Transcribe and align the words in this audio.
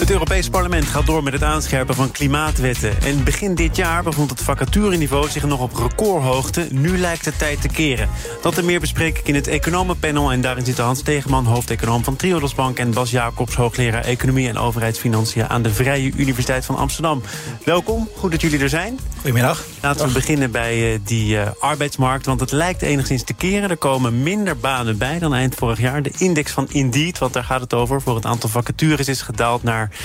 Het 0.00 0.10
Europees 0.10 0.48
Parlement 0.48 0.84
gaat 0.84 1.06
door 1.06 1.22
met 1.22 1.32
het 1.32 1.42
aanscherpen 1.42 1.94
van 1.94 2.10
klimaatwetten. 2.10 3.02
En 3.02 3.24
begin 3.24 3.54
dit 3.54 3.76
jaar 3.76 4.02
bevond 4.02 4.30
het 4.30 4.42
vacatureniveau 4.42 5.28
zich 5.28 5.44
nog 5.44 5.60
op 5.60 5.74
recordhoogte. 5.74 6.66
Nu 6.70 6.98
lijkt 6.98 7.24
het 7.24 7.38
tijd 7.38 7.60
te 7.60 7.68
keren. 7.68 8.08
Dat 8.42 8.58
en 8.58 8.64
meer 8.64 8.80
bespreek 8.80 9.18
ik 9.18 9.28
in 9.28 9.34
het 9.34 9.46
Economenpanel. 9.46 10.32
En 10.32 10.40
daarin 10.40 10.64
zitten 10.64 10.84
Hans 10.84 11.02
Tegeman, 11.02 11.44
hoofdeconoom 11.44 12.04
van 12.04 12.16
Triodos 12.16 12.54
Bank... 12.54 12.78
en 12.78 12.90
Bas 12.90 13.10
Jacobs, 13.10 13.54
hoogleraar 13.54 14.04
Economie 14.04 14.48
en 14.48 14.58
Overheidsfinanciën... 14.58 15.48
aan 15.48 15.62
de 15.62 15.70
Vrije 15.70 16.12
Universiteit 16.16 16.64
van 16.64 16.76
Amsterdam. 16.76 17.22
Welkom, 17.64 18.08
goed 18.16 18.30
dat 18.30 18.40
jullie 18.40 18.58
er 18.58 18.68
zijn. 18.68 18.98
Goedemiddag. 19.14 19.64
Laten 19.82 20.06
we 20.06 20.12
beginnen 20.12 20.50
bij 20.50 20.92
uh, 20.92 20.98
die 21.04 21.34
uh, 21.34 21.42
arbeidsmarkt, 21.58 22.26
want 22.26 22.40
het 22.40 22.52
lijkt 22.52 22.82
enigszins 22.82 23.24
te 23.24 23.34
keren. 23.34 23.70
Er 23.70 23.76
komen 23.76 24.22
minder 24.22 24.56
banen 24.56 24.98
bij 24.98 25.18
dan 25.18 25.34
eind 25.34 25.54
vorig 25.54 25.78
jaar. 25.78 26.02
De 26.02 26.12
index 26.18 26.52
van 26.52 26.68
Indeed, 26.70 27.18
want 27.18 27.32
daar 27.32 27.44
gaat 27.44 27.60
het 27.60 27.74
over... 27.74 28.02
voor 28.02 28.14
het 28.14 28.26
aantal 28.26 28.48
vacatures 28.48 29.08
is 29.08 29.22
gedaald 29.22 29.62
naar 29.62 29.89
144,2 29.90 29.96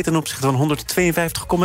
ten 0.00 0.16
opzichte 0.16 0.42
van 0.42 0.82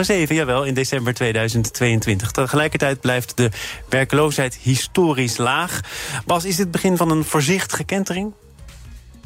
152,7. 0.06 0.12
Jawel, 0.28 0.64
in 0.64 0.74
december 0.74 1.14
2022. 1.14 2.32
Tegelijkertijd 2.32 3.00
blijft 3.00 3.38
de 3.38 3.50
werkloosheid 3.90 4.58
historisch 4.62 5.38
laag. 5.38 5.80
Bas, 6.26 6.46
is 6.46 6.56
dit 6.56 6.60
het 6.60 6.72
begin 6.72 6.98
van 6.98 7.12
een 7.12 7.24
voorzichtige 7.24 7.84
kentering? 7.84 8.34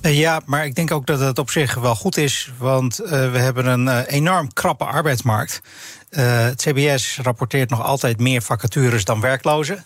Ja, 0.02 0.41
maar 0.45 0.66
ik 0.66 0.75
denk 0.75 0.91
ook 0.91 1.05
dat 1.05 1.20
het 1.20 1.39
op 1.39 1.49
zich 1.49 1.75
wel 1.75 1.95
goed 1.95 2.17
is. 2.17 2.52
Want 2.58 3.02
uh, 3.02 3.09
we 3.09 3.38
hebben 3.38 3.66
een 3.66 4.05
enorm 4.05 4.53
krappe 4.53 4.83
arbeidsmarkt. 4.83 5.61
Het 6.09 6.61
CBS 6.61 7.20
rapporteert 7.22 7.70
nog 7.70 7.83
altijd 7.83 8.20
meer 8.20 8.42
vacatures 8.42 9.05
dan 9.05 9.22
werklozen. 9.22 9.86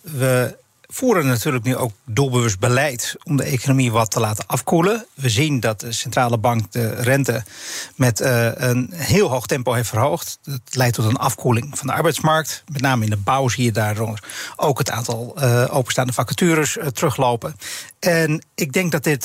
we 0.00 0.56
voeren 0.92 1.26
natuurlijk 1.26 1.64
nu 1.64 1.76
ook 1.76 1.92
doelbewust 2.04 2.58
beleid 2.58 3.16
om 3.22 3.36
de 3.36 3.44
economie 3.44 3.92
wat 3.92 4.10
te 4.10 4.20
laten 4.20 4.46
afkoelen. 4.46 5.06
We 5.14 5.28
zien 5.28 5.60
dat 5.60 5.80
de 5.80 5.92
centrale 5.92 6.38
bank 6.38 6.72
de 6.72 6.88
rente 6.88 7.44
met 7.94 8.20
uh, 8.20 8.50
een 8.54 8.90
heel 8.94 9.28
hoog 9.28 9.46
tempo 9.46 9.72
heeft 9.72 9.88
verhoogd. 9.88 10.38
Dat 10.42 10.60
leidt 10.70 10.94
tot 10.94 11.04
een 11.04 11.16
afkoeling 11.16 11.78
van 11.78 11.86
de 11.86 11.92
arbeidsmarkt. 11.92 12.64
Met 12.72 12.80
name 12.80 13.04
in 13.04 13.10
de 13.10 13.16
bouw 13.16 13.48
zie 13.48 13.64
je 13.64 13.72
daardoor 13.72 14.18
ook 14.56 14.78
het 14.78 14.90
aantal 14.90 15.34
uh, 15.38 15.64
openstaande 15.70 16.12
vacatures 16.12 16.76
uh, 16.76 16.86
teruglopen. 16.86 17.56
En 18.00 18.44
ik 18.54 18.72
denk 18.72 18.92
dat 18.92 19.04
dit 19.04 19.24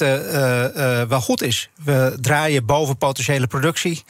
wel 1.07 1.21
goed 1.21 1.41
is. 1.41 1.69
We 1.83 2.17
draaien 2.21 2.65
boven 2.65 2.97
potentiële 2.97 3.47
productie. 3.47 4.03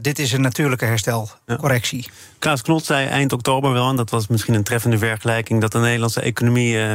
dit 0.00 0.18
is 0.18 0.32
een 0.32 0.40
natuurlijke 0.40 0.84
herstelcorrectie. 0.84 2.02
Ja. 2.06 2.12
Klaas 2.44 2.62
Knot 2.62 2.84
zei 2.84 3.06
eind 3.06 3.32
oktober 3.32 3.72
wel, 3.72 3.88
en 3.88 3.96
dat 3.96 4.10
was 4.10 4.26
misschien 4.26 4.54
een 4.54 4.62
treffende 4.62 4.98
vergelijking, 4.98 5.60
dat 5.60 5.72
de 5.72 5.78
Nederlandse 5.78 6.20
economie 6.20 6.74
uh, 6.74 6.92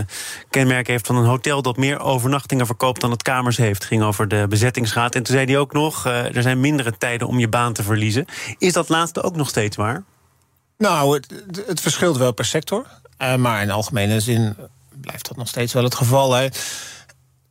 kenmerk 0.50 0.88
heeft 0.88 1.08
van 1.08 1.16
een 1.16 1.26
hotel 1.26 1.62
dat 1.62 1.78
meer 1.78 2.00
overnachtingen 2.00 2.66
verkoopt 2.66 3.02
dan 3.02 3.12
het 3.12 3.22
kamers 3.22 3.58
heeft. 3.58 3.80
Het 3.80 3.88
ging 3.88 4.04
over 4.04 4.28
de 4.28 4.46
bezettingsgraad. 4.50 5.16
En 5.16 5.24
toen 5.24 5.36
zei 5.36 5.48
hij 5.48 5.58
ook 5.58 5.74
nog: 5.74 6.08
uh, 6.08 6.36
er 6.36 6.42
zijn 6.42 6.60
mindere 6.60 6.98
tijden 6.98 7.28
om 7.28 7.40
je 7.40 7.48
baan 7.48 7.74
te 7.74 7.84
verliezen. 7.84 8.26
Is 8.58 8.74
dat 8.74 8.90
laatste 8.90 9.24
ook 9.24 9.36
nog 9.36 9.50
steeds 9.50 9.76
waar? 9.76 10.04
Nou, 10.78 11.16
het, 11.16 11.44
het 11.68 11.82
verschilt 11.82 12.18
wel 12.18 12.32
per 12.32 12.46
sector. 12.46 12.86
Uh, 13.22 13.36
maar 13.36 13.62
in 13.62 13.72
algemene 13.72 14.20
zin 14.20 14.56
blijft 15.02 15.28
dat 15.28 15.38
nog 15.38 15.48
steeds 15.48 15.74
wel 15.74 15.84
het 15.84 15.96
geval. 15.96 16.34
Hè. 16.34 16.48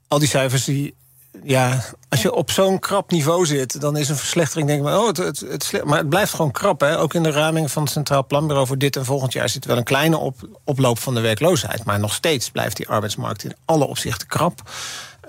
Al 0.09 0.19
die 0.19 0.29
cijfers 0.29 0.65
die 0.65 0.95
ja, 1.43 1.85
als 2.09 2.23
je 2.23 2.35
op 2.35 2.51
zo'n 2.51 2.79
krap 2.79 3.11
niveau 3.11 3.47
zit, 3.47 3.81
dan 3.81 3.97
is 3.97 4.09
een 4.09 4.17
verslechtering, 4.17 4.67
denk 4.67 4.79
ik, 4.79 4.85
maar, 4.85 4.99
oh, 4.99 5.07
het, 5.07 5.17
het, 5.17 5.41
het, 5.41 5.85
maar 5.85 5.99
het 5.99 6.09
blijft 6.09 6.35
gewoon 6.35 6.51
krap. 6.51 6.81
Hè? 6.81 6.99
Ook 6.99 7.15
in 7.15 7.23
de 7.23 7.31
raming 7.31 7.71
van 7.71 7.83
het 7.83 7.93
Centraal 7.93 8.27
Planbureau 8.27 8.67
voor 8.67 8.79
dit 8.79 8.97
en 8.97 9.05
volgend 9.05 9.33
jaar 9.33 9.49
zit 9.49 9.65
wel 9.65 9.77
een 9.77 9.85
kleine 9.85 10.17
op, 10.17 10.49
oploop 10.65 10.99
van 10.99 11.15
de 11.15 11.21
werkloosheid. 11.21 11.85
Maar 11.85 12.01
nog 12.01 12.15
steeds 12.15 12.51
blijft 12.51 12.77
die 12.77 12.89
arbeidsmarkt 12.89 13.45
in 13.45 13.57
alle 13.65 13.85
opzichten 13.85 14.29
krap. 14.29 14.71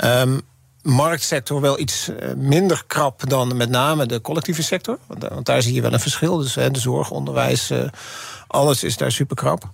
Um, 0.04 0.42
marktsector 0.82 1.62
wel 1.62 1.80
iets 1.80 2.12
minder 2.36 2.84
krap 2.88 3.30
dan 3.30 3.58
met 3.58 3.70
name 3.70 4.06
de 4.06 4.22
collectieve 4.22 4.64
sector. 4.64 4.98
Want, 5.08 5.24
want 5.24 5.46
daar 5.46 5.62
zie 5.62 5.74
je 5.74 5.82
wel 5.82 5.94
een 5.94 6.00
verschil. 6.00 6.38
Dus 6.38 6.56
hè, 6.56 6.72
de 6.72 6.80
zorg, 6.80 7.12
onderwijs, 7.12 7.72
uh, 7.72 7.84
alles 8.48 8.84
is 8.84 8.98
daar 8.98 9.12
super 9.12 9.36
krap. 9.36 9.72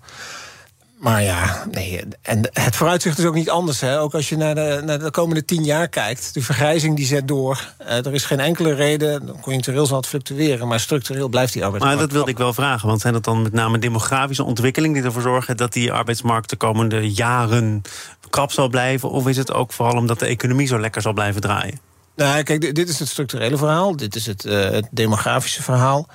Maar 0.97 1.23
ja, 1.23 1.65
nee, 1.71 2.01
en 2.21 2.49
het 2.53 2.75
vooruitzicht 2.75 3.17
is 3.17 3.25
ook 3.25 3.33
niet 3.33 3.49
anders. 3.49 3.81
Hè. 3.81 3.99
Ook 3.99 4.13
als 4.13 4.29
je 4.29 4.37
naar 4.37 4.55
de, 4.55 4.81
naar 4.85 4.99
de 4.99 5.11
komende 5.11 5.45
tien 5.45 5.63
jaar 5.63 5.87
kijkt. 5.87 6.33
De 6.33 6.41
vergrijzing 6.41 6.95
die 6.95 7.05
zet 7.05 7.27
door. 7.27 7.73
Uh, 7.81 8.05
er 8.05 8.13
is 8.13 8.25
geen 8.25 8.39
enkele 8.39 8.73
reden. 8.73 9.35
Conjunctureel 9.41 9.85
zal 9.85 9.97
het 9.97 10.07
fluctueren. 10.07 10.67
Maar 10.67 10.79
structureel 10.79 11.27
blijft 11.27 11.53
die 11.53 11.63
arbeidsmarkt. 11.63 11.99
Maar 11.99 12.07
dat 12.07 12.15
wilde 12.15 12.31
ik 12.31 12.37
wel 12.37 12.53
vragen. 12.53 12.87
Want 12.87 13.01
zijn 13.01 13.13
dat 13.13 13.23
dan 13.23 13.41
met 13.41 13.53
name 13.53 13.79
demografische 13.79 14.43
ontwikkelingen... 14.43 14.95
die 14.95 15.05
ervoor 15.05 15.21
zorgen 15.21 15.57
dat 15.57 15.73
die 15.73 15.91
arbeidsmarkt 15.91 16.49
de 16.49 16.55
komende 16.55 17.11
jaren 17.11 17.81
krap 18.29 18.51
zal 18.51 18.69
blijven? 18.69 19.09
Of 19.09 19.27
is 19.27 19.37
het 19.37 19.53
ook 19.53 19.73
vooral 19.73 19.97
omdat 19.97 20.19
de 20.19 20.25
economie 20.25 20.67
zo 20.67 20.79
lekker 20.79 21.01
zal 21.01 21.13
blijven 21.13 21.41
draaien? 21.41 21.79
Nou, 22.15 22.43
kijk, 22.43 22.75
dit 22.75 22.89
is 22.89 22.99
het 22.99 23.07
structurele 23.07 23.57
verhaal. 23.57 23.95
Dit 23.95 24.15
is 24.15 24.25
het, 24.25 24.43
het, 24.43 24.87
demografische 24.91 25.63
verhaal. 25.63 26.07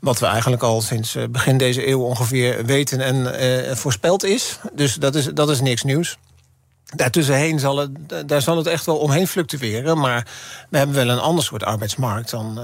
Wat 0.00 0.18
we 0.18 0.26
eigenlijk 0.26 0.62
al 0.62 0.80
sinds 0.80 1.16
begin 1.30 1.58
deze 1.58 1.88
eeuw 1.88 2.00
ongeveer 2.00 2.64
weten 2.64 3.00
en 3.00 3.16
uh, 3.16 3.74
voorspeld 3.74 4.24
is. 4.24 4.58
Dus 4.72 4.94
dat 4.94 5.14
is, 5.14 5.24
dat 5.24 5.50
is 5.50 5.60
niks 5.60 5.82
nieuws. 5.82 6.18
Daartussenheen 6.96 7.58
zal 7.58 7.76
het, 7.76 7.90
daar 8.28 8.42
zal 8.42 8.56
het 8.56 8.66
echt 8.66 8.86
wel 8.86 8.96
omheen 8.96 9.28
fluctueren. 9.28 9.98
Maar 9.98 10.26
we 10.68 10.78
hebben 10.78 10.96
wel 10.96 11.08
een 11.08 11.18
ander 11.18 11.44
soort 11.44 11.64
arbeidsmarkt 11.64 12.30
dan, 12.30 12.58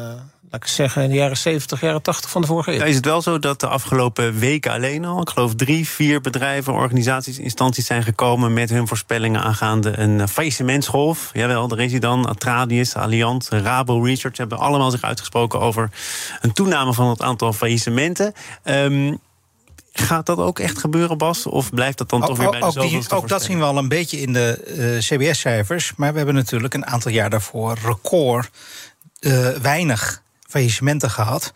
laat 0.54 0.62
ik 0.62 0.68
zeggen, 0.68 1.02
in 1.02 1.08
de 1.08 1.14
jaren 1.16 1.36
70, 1.36 1.80
jaren 1.80 2.02
80 2.02 2.30
van 2.30 2.40
de 2.40 2.46
vorige 2.46 2.72
eeuw. 2.72 2.78
Ja, 2.78 2.84
is 2.84 2.94
het 2.94 3.04
wel 3.04 3.22
zo 3.22 3.38
dat 3.38 3.60
de 3.60 3.66
afgelopen 3.66 4.38
weken 4.38 4.72
alleen 4.72 5.04
al, 5.04 5.20
ik 5.20 5.28
geloof 5.28 5.54
drie, 5.54 5.88
vier 5.88 6.20
bedrijven, 6.20 6.72
organisaties, 6.72 7.38
instanties 7.38 7.86
zijn 7.86 8.02
gekomen 8.02 8.52
met 8.52 8.70
hun 8.70 8.88
voorspellingen 8.88 9.42
aangaande 9.42 9.98
een 9.98 10.28
faillissementsgolf? 10.28 11.30
Jawel, 11.32 11.70
er 11.70 11.80
is 11.80 11.90
hij 11.90 12.00
dan. 12.00 12.28
Atradius, 12.28 12.94
Allianz, 12.94 13.48
Rabo 13.48 14.02
Research 14.02 14.36
hebben 14.36 14.58
allemaal 14.58 14.90
zich 14.90 15.02
uitgesproken 15.02 15.60
over 15.60 15.90
een 16.40 16.52
toename 16.52 16.92
van 16.92 17.08
het 17.08 17.22
aantal 17.22 17.52
faillissementen. 17.52 18.32
Um, 18.64 19.18
Gaat 19.92 20.26
dat 20.26 20.38
ook 20.38 20.58
echt 20.58 20.78
gebeuren, 20.78 21.18
Bas? 21.18 21.46
Of 21.46 21.70
blijft 21.70 21.98
dat 21.98 22.08
dan 22.08 22.22
ook, 22.22 22.28
toch 22.28 22.38
weer 22.38 22.50
bij 22.50 22.60
de 22.60 22.66
ook, 22.66 22.80
die, 22.80 23.10
ook 23.10 23.28
dat 23.28 23.42
zien 23.42 23.58
we 23.58 23.64
al 23.64 23.78
een 23.78 23.88
beetje 23.88 24.20
in 24.20 24.32
de 24.32 24.74
uh, 24.76 24.98
CBS-cijfers. 24.98 25.92
Maar 25.96 26.10
we 26.10 26.16
hebben 26.16 26.34
natuurlijk 26.34 26.74
een 26.74 26.86
aantal 26.86 27.10
jaar 27.10 27.30
daarvoor 27.30 27.76
record 27.84 28.50
uh, 29.20 29.48
weinig 29.48 30.22
faillissementen 30.54 31.10
gehad. 31.10 31.52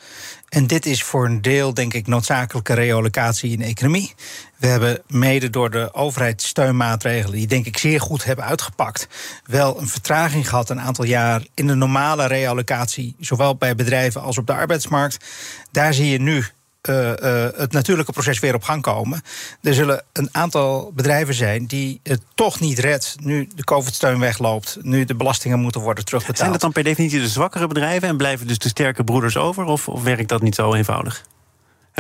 En 0.49 0.67
dit 0.67 0.87
is 0.87 1.03
voor 1.03 1.25
een 1.25 1.43
deel, 1.43 1.75
denk 1.75 1.95
ik, 1.95 2.07
noodzakelijke 2.07 2.75
reolocatie 2.75 3.51
in 3.51 3.59
de 3.59 3.65
economie. 3.65 4.15
We 4.57 4.67
hebben 4.67 5.03
mede 5.07 5.51
door 5.51 5.71
de 5.71 5.95
overheidssteunmaatregelen, 5.95 7.37
die 7.37 7.47
denk 7.47 7.67
ik 7.67 7.79
zeer 7.79 8.01
goed 8.01 8.25
hebben 8.25 8.45
uitgepakt, 8.45 9.09
wel 9.45 9.81
een 9.81 9.89
vertraging 9.89 10.49
gehad 10.49 10.71
een 10.71 10.81
aantal 10.81 11.05
jaar 11.05 11.47
in 11.55 11.67
de 11.67 11.75
normale 11.75 12.27
realocatie, 12.27 13.17
zowel 13.21 13.57
bij 13.57 13.75
bedrijven 13.75 14.23
als 14.23 14.39
op 14.39 14.47
de 14.47 14.55
arbeidsmarkt. 14.55 15.25
Daar 15.71 15.95
zie 15.95 16.09
je 16.09 16.21
nu 16.21 16.45
uh, 16.89 17.07
uh, 17.07 17.47
het 17.57 17.73
natuurlijke 17.73 18.13
proces 18.13 18.39
weer 18.39 18.55
op 18.55 18.63
gang 18.63 18.83
komen. 18.83 19.23
Er 19.63 19.75
zullen 19.75 20.03
een 20.13 20.29
aantal 20.33 20.93
bedrijven 20.95 21.35
zijn 21.35 21.67
die 21.67 22.01
het 22.03 22.21
toch 22.35 22.61
niet 22.61 22.79
redt 22.79 23.17
nu 23.21 23.49
de 23.55 23.65
COVID-steun 23.65 24.19
wegloopt, 24.19 24.79
nu 24.83 25.05
de 25.05 25.15
belastingen 25.15 25.59
moeten 25.59 25.81
worden 25.81 26.05
terugbetaald. 26.05 26.39
Zijn 26.39 26.53
dat 26.53 26.61
dan 26.61 26.73
per 26.73 26.83
definitie 26.83 27.21
de 27.21 27.29
zwakkere 27.29 27.67
bedrijven 27.67 28.09
en 28.09 28.17
blijven 28.17 28.47
dus 28.47 28.59
de 28.59 28.69
sterke 28.69 29.05
broeders 29.05 29.37
over? 29.37 29.65
Of, 29.65 29.89
of 29.89 30.03
werkt 30.03 30.29
dat 30.29 30.43
niet 30.43 30.55
zo 30.55 30.75
eenvoudig? 30.75 31.25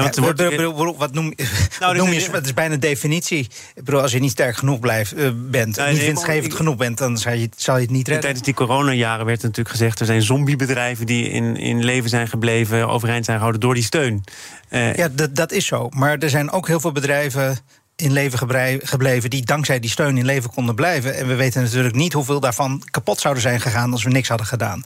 Ja, 0.02 0.72
wat, 0.96 1.12
noem, 1.12 1.32
nou, 1.80 1.96
noem 1.96 2.12
je? 2.12 2.28
Het 2.30 2.44
is 2.44 2.54
bijna 2.54 2.76
definitie. 2.76 3.48
Ik 3.74 3.84
bedoel, 3.84 4.00
als 4.00 4.12
je 4.12 4.18
niet 4.18 4.30
sterk 4.30 4.56
genoeg 4.56 4.80
blijft, 4.80 5.16
uh, 5.16 5.30
bent, 5.34 5.76
nee, 5.76 5.92
niet 5.92 6.04
winstgevend 6.04 6.54
genoeg 6.54 6.76
bent, 6.76 6.98
dan 6.98 7.18
zal 7.18 7.32
je, 7.32 7.48
zal 7.56 7.74
je 7.74 7.82
het 7.82 7.90
niet 7.90 8.06
redden. 8.06 8.24
Tijdens 8.24 8.44
die 8.44 8.54
coronajaren 8.54 9.26
werd 9.26 9.42
natuurlijk 9.42 9.68
gezegd: 9.68 10.00
er 10.00 10.06
zijn 10.06 10.22
zombiebedrijven 10.22 11.06
die 11.06 11.30
in, 11.30 11.56
in 11.56 11.84
leven 11.84 12.10
zijn 12.10 12.28
gebleven, 12.28 12.88
overeind 12.88 13.24
zijn 13.24 13.36
gehouden 13.36 13.60
door 13.60 13.74
die 13.74 13.82
steun. 13.82 14.24
Uh, 14.70 14.94
ja, 14.94 15.08
dat, 15.08 15.34
dat 15.34 15.52
is 15.52 15.66
zo. 15.66 15.88
Maar 15.88 16.18
er 16.18 16.30
zijn 16.30 16.50
ook 16.50 16.66
heel 16.66 16.80
veel 16.80 16.92
bedrijven 16.92 17.58
in 17.96 18.12
leven 18.12 18.38
gebleven 18.82 19.30
die 19.30 19.44
dankzij 19.44 19.80
die 19.80 19.90
steun 19.90 20.18
in 20.18 20.24
leven 20.24 20.50
konden 20.50 20.74
blijven. 20.74 21.14
En 21.14 21.26
we 21.26 21.34
weten 21.34 21.62
natuurlijk 21.62 21.94
niet 21.94 22.12
hoeveel 22.12 22.40
daarvan 22.40 22.82
kapot 22.90 23.20
zouden 23.20 23.42
zijn 23.42 23.60
gegaan 23.60 23.92
als 23.92 24.02
we 24.02 24.10
niks 24.10 24.28
hadden 24.28 24.46
gedaan. 24.46 24.84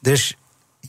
Dus 0.00 0.36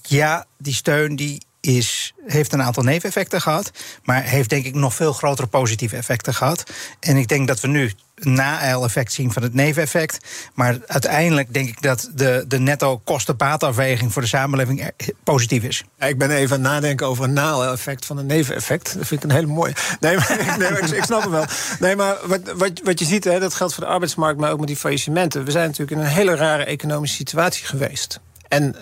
ja, 0.02 0.46
die 0.58 0.74
steun 0.74 1.16
die 1.16 1.42
is, 1.62 2.14
heeft 2.26 2.54
een 2.54 2.64
aantal 2.64 2.84
neveneffecten 2.84 3.42
gehad. 3.42 3.72
Maar 4.04 4.24
heeft 4.24 4.50
denk 4.50 4.66
ik 4.66 4.76
nog 4.76 4.96
veel 4.96 5.14
grotere 5.14 5.48
positieve 5.48 5.96
effecten 5.96 6.34
gehad. 6.34 6.64
En 7.00 7.18
ik 7.18 7.28
denk 7.28 7.48
dat 7.48 7.60
we 7.60 7.68
nu 7.68 7.92
na-effect 8.16 9.14
zien 9.14 9.34
van 9.34 9.44
het 9.44 9.54
neveneffect. 9.54 10.18
Maar 10.54 10.78
uiteindelijk 10.86 11.54
denk 11.54 11.68
ik 11.68 11.82
dat 11.82 12.10
de, 12.16 12.46
de 12.48 12.60
netto 12.60 12.98
kosten-baatafweging 12.98 14.14
voor 14.14 14.22
de 14.22 14.28
samenleving 14.28 14.92
positief 15.24 15.64
is. 15.64 15.84
Ik 16.00 16.18
ben 16.18 16.32
even 16.32 16.52
het 16.52 16.62
nadenken 16.62 17.08
over 17.08 17.24
een 17.24 17.34
na-effect 17.34 18.06
van 18.06 18.18
een 18.18 18.26
neveneffect. 18.26 18.98
Dat 18.98 19.08
vind 19.08 19.24
ik 19.24 19.30
een 19.30 19.36
hele 19.36 19.48
mooie. 19.48 19.74
Nee, 20.00 20.16
maar, 20.16 20.38
maar 20.60 20.94
ik, 20.94 21.04
snap 21.04 21.22
het 21.22 21.32
wel. 21.32 21.46
Nee, 21.80 21.96
maar 21.96 22.18
wat, 22.26 22.42
wat, 22.56 22.82
wat 22.84 23.00
je 23.00 23.06
ziet, 23.06 23.24
hè, 23.24 23.40
dat 23.40 23.54
geldt 23.54 23.74
voor 23.74 23.84
de 23.84 23.90
arbeidsmarkt, 23.90 24.40
maar 24.40 24.52
ook 24.52 24.60
met 24.60 24.68
die 24.68 24.78
faillissementen. 24.78 25.46
We 25.46 25.52
zijn 25.52 25.66
natuurlijk 25.66 25.92
in 25.92 26.06
een 26.06 26.14
hele 26.14 26.36
rare 26.36 26.64
economische 26.64 27.16
situatie 27.16 27.66
geweest. 27.66 28.20
En 28.50 28.76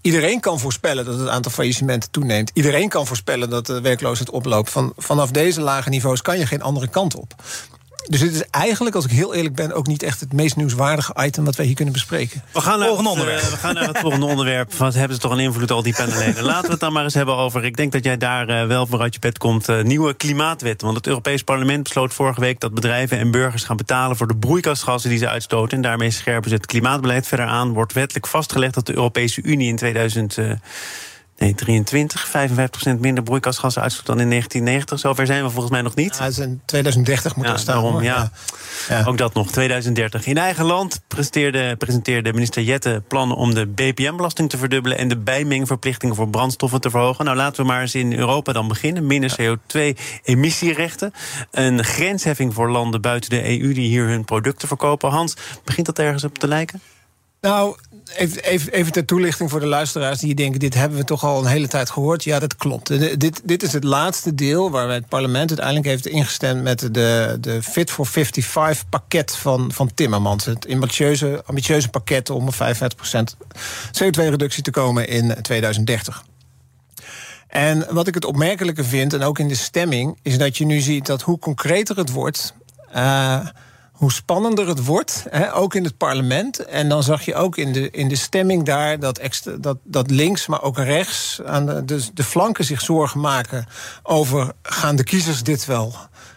iedereen 0.00 0.40
kan 0.40 0.58
voorspellen 0.58 1.04
dat 1.04 1.18
het 1.18 1.28
aantal 1.28 1.52
faillissementen 1.52 2.10
toeneemt. 2.10 2.50
Iedereen 2.54 2.88
kan 2.88 3.06
voorspellen 3.06 3.50
dat 3.50 3.66
de 3.66 3.80
werkloosheid 3.80 4.30
oploopt. 4.30 4.70
Van, 4.70 4.92
vanaf 4.96 5.30
deze 5.30 5.60
lage 5.60 5.88
niveaus 5.88 6.22
kan 6.22 6.38
je 6.38 6.46
geen 6.46 6.62
andere 6.62 6.88
kant 6.88 7.14
op. 7.14 7.34
Dus 8.08 8.20
het 8.20 8.34
is 8.34 8.42
eigenlijk, 8.50 8.96
als 8.96 9.04
ik 9.04 9.10
heel 9.10 9.34
eerlijk 9.34 9.54
ben, 9.54 9.72
ook 9.72 9.86
niet 9.86 10.02
echt 10.02 10.20
het 10.20 10.32
meest 10.32 10.56
nieuwswaardige 10.56 11.14
item 11.16 11.44
wat 11.44 11.56
wij 11.56 11.66
hier 11.66 11.74
kunnen 11.74 11.94
bespreken. 11.94 12.42
We 12.52 12.60
gaan 12.60 12.78
naar, 12.78 12.88
het, 12.88 13.06
onderwerp. 13.06 13.42
Uh, 13.42 13.48
we 13.48 13.56
gaan 13.56 13.74
naar 13.74 13.88
het 13.88 13.98
volgende 13.98 14.26
onderwerp. 14.26 14.74
Wat 14.74 14.94
hebben 14.94 15.14
ze 15.14 15.22
toch 15.22 15.32
een 15.32 15.38
invloed, 15.38 15.70
al 15.70 15.82
die 15.82 15.94
panelen? 15.94 16.44
Laten 16.44 16.64
we 16.64 16.70
het 16.70 16.80
dan 16.80 16.92
maar 16.92 17.04
eens 17.04 17.14
hebben 17.14 17.34
over. 17.34 17.64
Ik 17.64 17.76
denk 17.76 17.92
dat 17.92 18.04
jij 18.04 18.16
daar 18.16 18.48
uh, 18.48 18.66
wel 18.66 18.86
voor 18.86 19.00
uit 19.00 19.14
je 19.14 19.20
bed 19.20 19.38
komt. 19.38 19.68
Uh, 19.68 19.82
nieuwe 19.82 20.14
klimaatwet. 20.14 20.82
Want 20.82 20.96
het 20.96 21.06
Europees 21.06 21.42
Parlement 21.42 21.82
besloot 21.82 22.14
vorige 22.14 22.40
week 22.40 22.60
dat 22.60 22.74
bedrijven 22.74 23.18
en 23.18 23.30
burgers 23.30 23.64
gaan 23.64 23.76
betalen 23.76 24.16
voor 24.16 24.26
de 24.26 24.36
broeikasgassen 24.36 25.10
die 25.10 25.18
ze 25.18 25.28
uitstoten. 25.28 25.76
En 25.76 25.82
daarmee 25.82 26.10
scherpen 26.10 26.50
ze 26.50 26.56
het 26.56 26.66
klimaatbeleid 26.66 27.26
verder 27.26 27.46
aan. 27.46 27.72
Wordt 27.72 27.92
wettelijk 27.92 28.26
vastgelegd 28.26 28.74
dat 28.74 28.86
de 28.86 28.94
Europese 28.94 29.42
Unie 29.42 29.68
in 29.68 29.76
2000. 29.76 30.36
Nee, 31.38 31.54
23, 31.54 32.28
55% 32.28 32.30
minder 32.98 33.22
broeikasgassen 33.24 33.82
uitstoot 33.82 34.06
dan 34.06 34.20
in 34.20 34.28
1990. 34.28 34.98
Zover 34.98 35.26
zijn 35.26 35.42
we 35.44 35.50
volgens 35.50 35.72
mij 35.72 35.82
nog 35.82 35.94
niet. 35.94 36.16
Ja, 36.18 36.42
in 36.42 36.60
2030 36.64 37.36
moet 37.36 37.46
ja, 37.46 37.56
staan. 37.56 37.82
Daarom, 37.82 38.02
ja. 38.02 38.30
ja. 38.88 39.04
Ook 39.04 39.18
dat 39.18 39.34
nog, 39.34 39.50
2030. 39.50 40.26
In 40.26 40.38
eigen 40.38 40.64
land 40.64 41.00
presenteerde, 41.08 41.76
presenteerde 41.76 42.32
minister 42.32 42.62
Jette 42.62 43.02
plannen 43.08 43.36
om 43.36 43.54
de 43.54 43.66
BPM-belasting 43.66 44.50
te 44.50 44.58
verdubbelen 44.58 44.98
en 44.98 45.08
de 45.08 45.16
bijmengverplichtingen 45.16 46.14
voor 46.14 46.28
brandstoffen 46.28 46.80
te 46.80 46.90
verhogen. 46.90 47.24
Nou, 47.24 47.36
laten 47.36 47.62
we 47.62 47.66
maar 47.66 47.80
eens 47.80 47.94
in 47.94 48.18
Europa 48.18 48.52
dan 48.52 48.68
beginnen. 48.68 49.06
Minder 49.06 49.36
CO2-emissierechten. 49.40 51.12
Een 51.50 51.84
grensheffing 51.84 52.54
voor 52.54 52.70
landen 52.70 53.00
buiten 53.00 53.30
de 53.30 53.60
EU 53.60 53.72
die 53.72 53.88
hier 53.88 54.06
hun 54.06 54.24
producten 54.24 54.68
verkopen. 54.68 55.10
Hans, 55.10 55.36
begint 55.64 55.86
dat 55.86 55.98
ergens 55.98 56.24
op 56.24 56.38
te 56.38 56.48
lijken? 56.48 56.80
Nou, 57.40 57.76
even, 58.16 58.42
even, 58.42 58.72
even 58.72 58.92
ter 58.92 59.04
toelichting 59.04 59.50
voor 59.50 59.60
de 59.60 59.66
luisteraars 59.66 60.18
die 60.18 60.34
denken: 60.34 60.60
dit 60.60 60.74
hebben 60.74 60.98
we 60.98 61.04
toch 61.04 61.24
al 61.24 61.40
een 61.40 61.50
hele 61.50 61.68
tijd 61.68 61.90
gehoord. 61.90 62.24
Ja, 62.24 62.38
dat 62.38 62.56
klopt. 62.56 63.18
Dit, 63.20 63.40
dit 63.44 63.62
is 63.62 63.72
het 63.72 63.84
laatste 63.84 64.34
deel 64.34 64.70
waar 64.70 64.88
het 64.88 65.08
parlement 65.08 65.48
uiteindelijk 65.48 65.86
heeft 65.86 66.06
ingestemd 66.06 66.62
met 66.62 66.94
de, 66.94 67.36
de 67.40 67.62
Fit 67.62 67.90
for 67.90 68.06
55 68.06 68.88
pakket 68.88 69.36
van, 69.36 69.72
van 69.72 69.94
Timmermans. 69.94 70.44
Het 70.44 70.68
ambitieuze, 70.68 71.42
ambitieuze 71.46 71.88
pakket 71.88 72.30
om 72.30 72.48
55% 72.52 72.56
CO2-reductie 74.02 74.62
te 74.62 74.70
komen 74.70 75.08
in 75.08 75.34
2030. 75.42 76.24
En 77.48 77.86
wat 77.90 78.06
ik 78.06 78.14
het 78.14 78.24
opmerkelijke 78.24 78.84
vind, 78.84 79.12
en 79.12 79.22
ook 79.22 79.38
in 79.38 79.48
de 79.48 79.54
stemming, 79.54 80.18
is 80.22 80.38
dat 80.38 80.56
je 80.56 80.64
nu 80.64 80.80
ziet 80.80 81.06
dat 81.06 81.22
hoe 81.22 81.38
concreter 81.38 81.96
het 81.96 82.10
wordt. 82.10 82.54
Uh, 82.96 83.46
hoe 83.98 84.12
spannender 84.12 84.68
het 84.68 84.84
wordt, 84.84 85.24
hè, 85.30 85.54
ook 85.54 85.74
in 85.74 85.84
het 85.84 85.96
parlement. 85.96 86.64
En 86.64 86.88
dan 86.88 87.02
zag 87.02 87.22
je 87.22 87.34
ook 87.34 87.56
in 87.56 87.72
de, 87.72 87.90
in 87.90 88.08
de 88.08 88.16
stemming 88.16 88.64
daar 88.64 89.00
dat, 89.00 89.18
extra, 89.18 89.56
dat, 89.56 89.76
dat 89.84 90.10
links, 90.10 90.46
maar 90.46 90.62
ook 90.62 90.78
rechts, 90.78 91.40
aan 91.44 91.66
de, 91.66 91.84
de, 91.84 92.04
de 92.14 92.24
flanken 92.24 92.64
zich 92.64 92.80
zorgen 92.80 93.20
maken 93.20 93.66
over 94.02 94.52
gaan 94.62 94.96
de 94.96 95.04
kiezers 95.04 95.42
dit 95.42 95.66
wel 95.66 95.94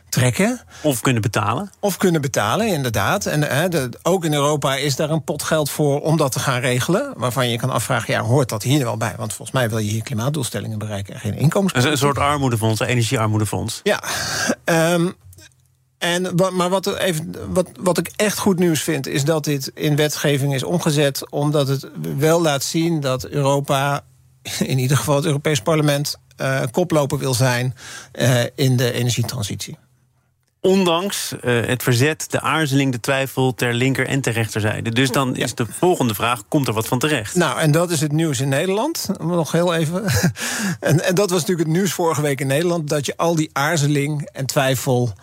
trekken. 0.09 0.61
Of 0.81 1.01
kunnen 1.01 1.21
betalen. 1.21 1.71
Of 1.79 1.97
kunnen 1.97 2.21
betalen, 2.21 2.67
inderdaad. 2.67 3.25
En 3.25 3.41
hè, 3.41 3.69
de, 3.69 3.89
ook 4.03 4.25
in 4.25 4.33
Europa 4.33 4.75
is 4.75 4.95
daar 4.95 5.09
een 5.09 5.23
pot 5.23 5.43
geld 5.43 5.69
voor 5.69 6.01
om 6.01 6.17
dat 6.17 6.31
te 6.31 6.39
gaan 6.39 6.59
regelen. 6.59 7.13
Waarvan 7.17 7.49
je 7.49 7.57
kan 7.57 7.69
afvragen, 7.69 8.13
ja, 8.13 8.21
hoort 8.21 8.49
dat 8.49 8.63
hier 8.63 8.83
wel 8.83 8.97
bij? 8.97 9.13
Want 9.17 9.33
volgens 9.33 9.57
mij 9.57 9.69
wil 9.69 9.77
je 9.77 9.91
hier 9.91 10.03
klimaatdoelstellingen 10.03 10.77
bereiken 10.77 11.13
en 11.13 11.19
geen 11.19 11.35
inkomens. 11.35 11.73
Een 11.73 11.97
soort 11.97 12.17
armoedefonds, 12.17 12.79
energiearmoedefonds. 12.79 13.79
Ja, 13.83 14.03
um, 14.65 15.15
en, 16.01 16.35
maar 16.53 16.69
wat, 16.69 16.95
even, 16.97 17.35
wat, 17.53 17.69
wat 17.79 17.97
ik 17.97 18.11
echt 18.15 18.37
goed 18.37 18.59
nieuws 18.59 18.81
vind, 18.81 19.07
is 19.07 19.23
dat 19.23 19.43
dit 19.43 19.71
in 19.73 19.95
wetgeving 19.95 20.53
is 20.53 20.63
omgezet, 20.63 21.29
omdat 21.29 21.67
het 21.67 21.87
wel 22.17 22.41
laat 22.41 22.63
zien 22.63 22.99
dat 22.99 23.27
Europa, 23.27 24.03
in 24.59 24.79
ieder 24.79 24.97
geval 24.97 25.15
het 25.15 25.25
Europees 25.25 25.61
Parlement, 25.61 26.17
uh, 26.41 26.61
koploper 26.71 27.17
wil 27.17 27.33
zijn 27.33 27.75
uh, 28.13 28.43
in 28.55 28.77
de 28.77 28.91
energietransitie. 28.91 29.77
Ondanks 30.59 31.33
uh, 31.43 31.65
het 31.65 31.83
verzet, 31.83 32.25
de 32.29 32.41
aarzeling, 32.41 32.91
de 32.91 32.99
twijfel 32.99 33.53
ter 33.53 33.73
linker 33.73 34.07
en 34.07 34.21
ter 34.21 34.33
rechterzijde. 34.33 34.89
Dus 34.89 35.11
dan 35.11 35.35
is 35.35 35.55
de 35.55 35.65
volgende 35.69 36.13
vraag: 36.13 36.43
komt 36.47 36.67
er 36.67 36.73
wat 36.73 36.87
van 36.87 36.99
terecht? 36.99 37.35
Nou, 37.35 37.59
en 37.59 37.71
dat 37.71 37.91
is 37.91 38.01
het 38.01 38.11
nieuws 38.11 38.39
in 38.39 38.49
Nederland. 38.49 39.09
Nog 39.19 39.51
heel 39.51 39.73
even. 39.73 40.03
en, 40.79 41.05
en 41.05 41.15
dat 41.15 41.29
was 41.29 41.39
natuurlijk 41.39 41.67
het 41.67 41.77
nieuws 41.77 41.93
vorige 41.93 42.21
week 42.21 42.39
in 42.39 42.47
Nederland: 42.47 42.89
dat 42.89 43.05
je 43.05 43.17
al 43.17 43.35
die 43.35 43.49
aarzeling 43.53 44.29
en 44.31 44.45
twijfel 44.45 45.13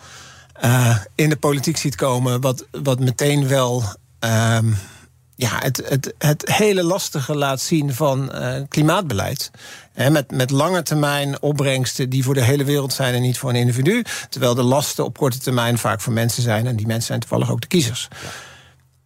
uh, 0.63 0.97
in 1.15 1.29
de 1.29 1.37
politiek 1.37 1.77
ziet 1.77 1.95
komen, 1.95 2.41
wat, 2.41 2.65
wat 2.71 2.99
meteen 2.99 3.47
wel. 3.47 3.83
Um, 4.19 4.77
ja, 5.35 5.59
het, 5.59 5.81
het, 5.85 6.13
het 6.17 6.53
hele 6.53 6.83
lastige 6.83 7.35
laat 7.35 7.61
zien 7.61 7.93
van 7.93 8.31
uh, 8.33 8.53
klimaatbeleid. 8.67 9.51
Met, 10.09 10.31
met 10.31 10.49
lange 10.49 10.83
termijn 10.83 11.41
opbrengsten 11.41 12.09
die 12.09 12.23
voor 12.23 12.33
de 12.33 12.43
hele 12.43 12.63
wereld 12.63 12.93
zijn 12.93 13.13
en 13.13 13.21
niet 13.21 13.37
voor 13.37 13.49
een 13.49 13.55
individu. 13.55 14.03
Terwijl 14.29 14.55
de 14.55 14.63
lasten 14.63 15.05
op 15.05 15.17
korte 15.17 15.37
termijn 15.37 15.77
vaak 15.77 16.01
voor 16.01 16.13
mensen 16.13 16.43
zijn. 16.43 16.67
En 16.67 16.75
die 16.75 16.87
mensen 16.87 17.07
zijn 17.07 17.19
toevallig 17.19 17.51
ook 17.51 17.61
de 17.61 17.67
kiezers. 17.67 18.07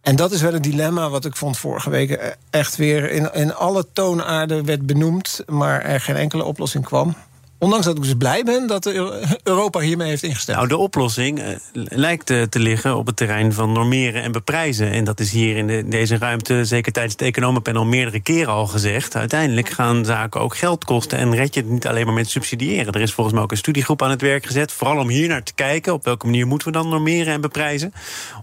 En 0.04 0.16
dat 0.16 0.32
is 0.32 0.40
wel 0.40 0.54
een 0.54 0.62
dilemma 0.62 1.08
wat 1.08 1.24
ik 1.24 1.36
vond 1.36 1.58
vorige 1.58 1.90
week 1.90 2.10
eh, 2.10 2.28
echt 2.50 2.76
weer 2.76 3.10
in, 3.10 3.32
in 3.32 3.54
alle 3.54 3.86
toonaarden 3.92 4.64
werd 4.64 4.86
benoemd, 4.86 5.42
maar 5.46 5.82
er 5.82 6.00
geen 6.00 6.16
enkele 6.16 6.44
oplossing 6.44 6.84
kwam. 6.84 7.14
Ondanks 7.58 7.86
dat 7.86 7.96
ik 7.96 8.02
dus 8.02 8.14
blij 8.14 8.42
ben 8.42 8.66
dat 8.66 8.86
Europa 9.42 9.80
hiermee 9.80 10.08
heeft 10.08 10.22
ingestemd. 10.22 10.56
Nou, 10.56 10.68
de 10.68 10.76
oplossing 10.76 11.38
uh, 11.38 11.46
lijkt 11.72 12.30
uh, 12.30 12.42
te 12.42 12.58
liggen 12.58 12.96
op 12.96 13.06
het 13.06 13.16
terrein 13.16 13.52
van 13.52 13.72
normeren 13.72 14.22
en 14.22 14.32
beprijzen. 14.32 14.90
En 14.90 15.04
dat 15.04 15.20
is 15.20 15.30
hier 15.30 15.56
in 15.56 15.66
de, 15.66 15.88
deze 15.88 16.18
ruimte, 16.18 16.64
zeker 16.64 16.92
tijdens 16.92 17.14
het 17.14 17.22
economenpanel, 17.22 17.84
meerdere 17.84 18.20
keren 18.20 18.52
al 18.52 18.66
gezegd. 18.66 19.16
Uiteindelijk 19.16 19.68
gaan 19.68 20.04
zaken 20.04 20.40
ook 20.40 20.56
geld 20.56 20.84
kosten 20.84 21.18
en 21.18 21.34
red 21.34 21.54
je 21.54 21.60
het 21.60 21.70
niet 21.70 21.86
alleen 21.86 22.04
maar 22.04 22.14
met 22.14 22.30
subsidiëren. 22.30 22.92
Er 22.92 23.00
is 23.00 23.12
volgens 23.12 23.34
mij 23.34 23.44
ook 23.44 23.50
een 23.50 23.56
studiegroep 23.56 24.02
aan 24.02 24.10
het 24.10 24.20
werk 24.20 24.46
gezet, 24.46 24.72
vooral 24.72 24.98
om 24.98 25.08
hier 25.08 25.28
naar 25.28 25.42
te 25.42 25.54
kijken. 25.54 25.92
Op 25.92 26.04
welke 26.04 26.26
manier 26.26 26.46
moeten 26.46 26.68
we 26.68 26.74
dan 26.74 26.88
normeren 26.88 27.32
en 27.32 27.40
beprijzen? 27.40 27.92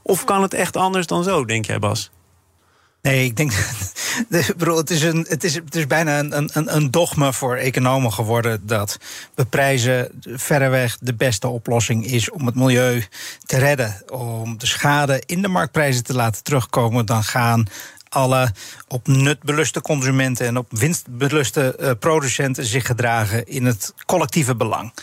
Of 0.03 0.23
kan 0.23 0.41
het 0.41 0.53
echt 0.53 0.75
anders 0.75 1.07
dan 1.07 1.23
zo, 1.23 1.45
denk 1.45 1.65
jij, 1.65 1.79
Bas? 1.79 2.11
Nee, 3.01 3.25
ik 3.25 3.35
denk. 3.35 3.51
het, 4.29 4.89
is 4.89 5.01
een, 5.03 5.25
het, 5.29 5.43
is, 5.43 5.53
het 5.53 5.75
is 5.75 5.87
bijna 5.87 6.19
een, 6.19 6.57
een, 6.57 6.75
een 6.75 6.91
dogma 6.91 7.31
voor 7.31 7.55
economen 7.55 8.13
geworden 8.13 8.67
dat 8.67 8.97
beprijzen 9.35 10.21
verreweg 10.23 10.97
de 10.99 11.13
beste 11.13 11.47
oplossing 11.47 12.05
is 12.05 12.29
om 12.29 12.45
het 12.45 12.55
milieu 12.55 13.03
te 13.45 13.57
redden. 13.57 14.03
Om 14.11 14.57
de 14.57 14.65
schade 14.65 15.23
in 15.25 15.41
de 15.41 15.47
marktprijzen 15.47 16.03
te 16.03 16.13
laten 16.13 16.43
terugkomen. 16.43 17.05
Dan 17.05 17.23
gaan 17.23 17.67
alle 18.09 18.53
op 18.87 19.07
nut 19.07 19.43
beluste 19.43 19.81
consumenten 19.81 20.47
en 20.47 20.57
op 20.57 20.67
winstbeluste 20.69 21.77
uh, 21.79 21.91
producenten 21.99 22.65
zich 22.65 22.85
gedragen 22.85 23.45
in 23.45 23.65
het 23.65 23.93
collectieve 24.05 24.55
belang. 24.55 24.93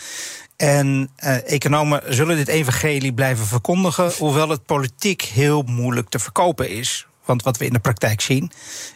En 0.55 1.09
uh, 1.23 1.51
economen 1.51 2.01
zullen 2.07 2.35
dit 2.35 2.47
evangelie 2.47 3.13
blijven 3.13 3.45
verkondigen, 3.45 4.11
hoewel 4.17 4.49
het 4.49 4.65
politiek 4.65 5.21
heel 5.21 5.61
moeilijk 5.61 6.09
te 6.09 6.19
verkopen 6.19 6.69
is. 6.69 7.07
Want 7.29 7.43
wat 7.43 7.57
we 7.57 7.65
in 7.65 7.73
de 7.73 7.79
praktijk 7.79 8.21
zien, 8.21 8.51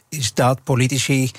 is 0.10 0.34
dat 0.34 0.64
politici 0.64 1.32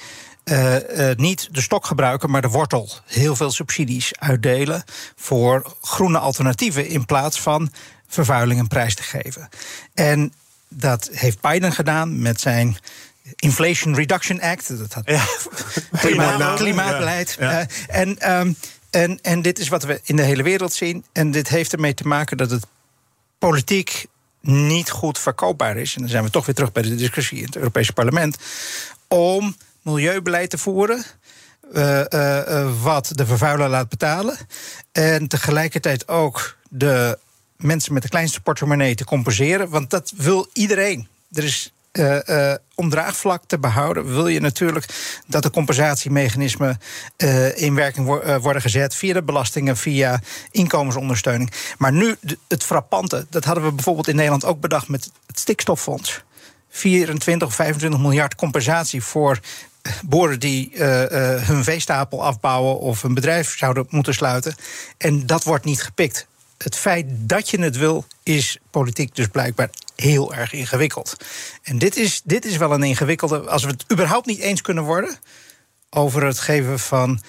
uh, 0.44 0.74
uh, 0.74 1.14
niet 1.16 1.48
de 1.50 1.60
stok 1.60 1.86
gebruiken, 1.86 2.30
maar 2.30 2.42
de 2.42 2.48
wortel. 2.48 2.88
Heel 3.06 3.36
veel 3.36 3.50
subsidies 3.50 4.12
uitdelen 4.18 4.84
voor 5.16 5.76
groene 5.80 6.18
alternatieven 6.18 6.86
in 6.86 7.06
plaats 7.06 7.40
van 7.40 7.72
vervuiling 8.06 8.60
een 8.60 8.68
prijs 8.68 8.94
te 8.94 9.02
geven. 9.02 9.48
En 9.94 10.32
dat 10.68 11.08
heeft 11.12 11.40
Biden 11.40 11.72
gedaan 11.72 12.22
met 12.22 12.40
zijn 12.40 12.76
Inflation 13.36 13.94
Reduction 13.94 14.40
Act. 14.40 14.78
Dat 14.78 14.92
had 14.92 15.06
ja. 15.06 15.24
klimaat, 16.00 16.58
klimaatbeleid. 16.58 17.36
Ja. 17.38 17.60
Uh, 17.60 17.66
en, 17.88 18.38
um, 18.38 18.56
en, 18.90 19.18
en 19.22 19.42
dit 19.42 19.58
is 19.58 19.68
wat 19.68 19.82
we 19.82 20.00
in 20.04 20.16
de 20.16 20.22
hele 20.22 20.42
wereld 20.42 20.72
zien. 20.72 21.04
En 21.12 21.30
dit 21.30 21.48
heeft 21.48 21.72
ermee 21.72 21.94
te 21.94 22.06
maken 22.06 22.36
dat 22.36 22.50
het 22.50 22.66
politiek 23.38 24.06
niet 24.46 24.90
goed 24.90 25.18
verkoopbaar 25.18 25.76
is. 25.76 25.94
En 25.94 26.00
dan 26.00 26.10
zijn 26.10 26.24
we 26.24 26.30
toch 26.30 26.46
weer 26.46 26.54
terug 26.54 26.72
bij 26.72 26.82
de 26.82 26.94
discussie 26.94 27.38
in 27.38 27.44
het 27.44 27.56
Europese 27.56 27.92
parlement. 27.92 28.36
Om 29.08 29.56
milieubeleid 29.82 30.50
te 30.50 30.58
voeren. 30.58 31.04
Uh, 31.74 32.04
uh, 32.10 32.82
wat 32.82 33.10
de 33.12 33.26
vervuiler 33.26 33.68
laat 33.68 33.88
betalen. 33.88 34.36
En 34.92 35.28
tegelijkertijd 35.28 36.08
ook 36.08 36.56
de 36.68 37.18
mensen 37.56 37.92
met 37.92 38.02
de 38.02 38.08
kleinste 38.08 38.40
portemonnee 38.40 38.94
te 38.94 39.04
compenseren. 39.04 39.68
Want 39.68 39.90
dat 39.90 40.12
wil 40.16 40.48
iedereen. 40.52 41.08
Er 41.32 41.44
is 41.44 41.72
uh, 41.98 42.54
om 42.74 42.90
draagvlak 42.90 43.42
te 43.46 43.58
behouden, 43.58 44.14
wil 44.14 44.26
je 44.26 44.40
natuurlijk 44.40 44.86
dat 45.26 45.42
de 45.42 45.50
compensatiemechanismen 45.50 46.80
uh, 47.16 47.58
in 47.62 47.74
werking 47.74 48.06
wo 48.06 48.38
worden 48.38 48.62
gezet 48.62 48.94
via 48.94 49.12
de 49.12 49.22
belastingen, 49.22 49.76
via 49.76 50.20
inkomensondersteuning. 50.50 51.52
Maar 51.78 51.92
nu 51.92 52.16
het 52.48 52.64
frappante, 52.64 53.26
dat 53.30 53.44
hadden 53.44 53.64
we 53.64 53.72
bijvoorbeeld 53.72 54.08
in 54.08 54.16
Nederland 54.16 54.44
ook 54.44 54.60
bedacht 54.60 54.88
met 54.88 55.10
het 55.26 55.38
stikstoffonds. 55.38 56.22
24 56.70 57.48
of 57.48 57.54
25 57.54 58.00
miljard 58.00 58.34
compensatie 58.34 59.02
voor 59.02 59.40
boeren 60.04 60.40
die 60.40 60.70
uh, 60.72 60.80
hun 61.46 61.64
veestapel 61.64 62.24
afbouwen 62.24 62.78
of 62.78 63.02
een 63.02 63.14
bedrijf 63.14 63.56
zouden 63.56 63.86
moeten 63.88 64.14
sluiten. 64.14 64.54
En 64.98 65.26
dat 65.26 65.44
wordt 65.44 65.64
niet 65.64 65.82
gepikt. 65.82 66.26
Het 66.58 66.76
feit 66.76 67.06
dat 67.10 67.50
je 67.50 67.60
het 67.60 67.76
wil, 67.76 68.04
is 68.22 68.58
politiek 68.70 69.14
dus 69.14 69.26
blijkbaar 69.26 69.70
heel 69.96 70.34
erg 70.34 70.52
ingewikkeld. 70.52 71.16
En 71.62 71.78
dit 71.78 71.96
is, 71.96 72.20
dit 72.24 72.44
is 72.44 72.56
wel 72.56 72.72
een 72.72 72.82
ingewikkelde. 72.82 73.40
Als 73.40 73.64
we 73.64 73.70
het 73.70 73.84
überhaupt 73.92 74.26
niet 74.26 74.40
eens 74.40 74.60
kunnen 74.60 74.84
worden 74.84 75.16
over 75.90 76.24
het 76.24 76.38
geven 76.38 76.78
van. 76.78 77.20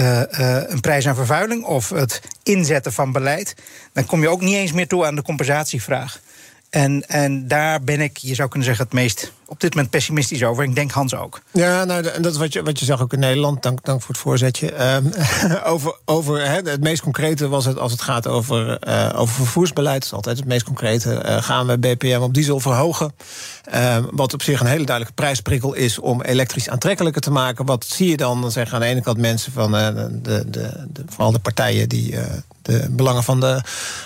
Uh, 0.00 0.20
uh, 0.20 0.62
een 0.66 0.80
prijs 0.80 1.08
aan 1.08 1.14
vervuiling 1.14 1.64
of 1.64 1.88
het 1.88 2.20
inzetten 2.42 2.92
van 2.92 3.12
beleid, 3.12 3.54
dan 3.92 4.06
kom 4.06 4.20
je 4.20 4.28
ook 4.28 4.40
niet 4.40 4.54
eens 4.54 4.72
meer 4.72 4.88
toe 4.88 5.06
aan 5.06 5.14
de 5.14 5.22
compensatievraag. 5.22 6.20
En, 6.70 7.08
en 7.08 7.48
daar 7.48 7.82
ben 7.82 8.00
ik, 8.00 8.16
je 8.16 8.34
zou 8.34 8.48
kunnen 8.48 8.68
zeggen, 8.68 8.84
het 8.84 8.94
meest 8.94 9.32
op 9.48 9.60
dit 9.60 9.74
moment 9.74 9.90
pessimistisch 9.90 10.44
over. 10.44 10.64
Ik 10.64 10.74
denk 10.74 10.90
Hans 10.90 11.14
ook. 11.14 11.40
Ja, 11.52 11.84
nou, 11.84 12.06
en 12.06 12.22
dat 12.22 12.32
is 12.32 12.38
wat 12.38 12.52
je, 12.52 12.62
wat 12.62 12.78
je 12.78 12.84
zag 12.84 13.02
ook 13.02 13.12
in 13.12 13.18
Nederland. 13.18 13.62
Dank, 13.62 13.84
dank 13.84 14.00
voor 14.00 14.14
het 14.14 14.22
voorzetje. 14.22 14.94
Um, 14.94 15.12
over, 15.72 15.96
over 16.04 16.50
het 16.50 16.80
meest 16.80 17.02
concrete 17.02 17.48
was 17.48 17.64
het 17.64 17.78
als 17.78 17.92
het 17.92 18.00
gaat 18.00 18.26
over, 18.26 18.88
uh, 18.88 19.10
over 19.14 19.34
vervoersbeleid. 19.34 20.00
Dat 20.00 20.04
is 20.04 20.12
altijd 20.12 20.36
het 20.36 20.46
meest 20.46 20.64
concrete. 20.64 21.22
Uh, 21.26 21.42
gaan 21.42 21.66
we 21.66 21.78
BPM 21.78 22.20
op 22.20 22.34
diesel 22.34 22.60
verhogen? 22.60 23.12
Uh, 23.74 23.96
wat 24.10 24.34
op 24.34 24.42
zich 24.42 24.60
een 24.60 24.66
hele 24.66 24.84
duidelijke 24.84 25.22
prijsprikkel 25.22 25.74
is 25.74 25.98
om 25.98 26.22
elektrisch 26.22 26.68
aantrekkelijker 26.68 27.22
te 27.22 27.30
maken. 27.30 27.64
Wat 27.64 27.84
zie 27.84 28.10
je 28.10 28.16
dan? 28.16 28.40
Dan 28.40 28.50
zeggen 28.50 28.74
aan 28.74 28.80
de 28.80 28.86
ene 28.86 29.02
kant 29.02 29.18
mensen 29.18 29.52
van 29.52 29.72
de, 29.72 30.18
de, 30.22 30.50
de, 30.50 30.86
de 30.88 31.04
vooral 31.06 31.32
de 31.32 31.38
partijen 31.38 31.88
die 31.88 32.14
de 32.66 32.86
belangen 32.90 33.22
van 33.22 33.40
de 33.40 33.60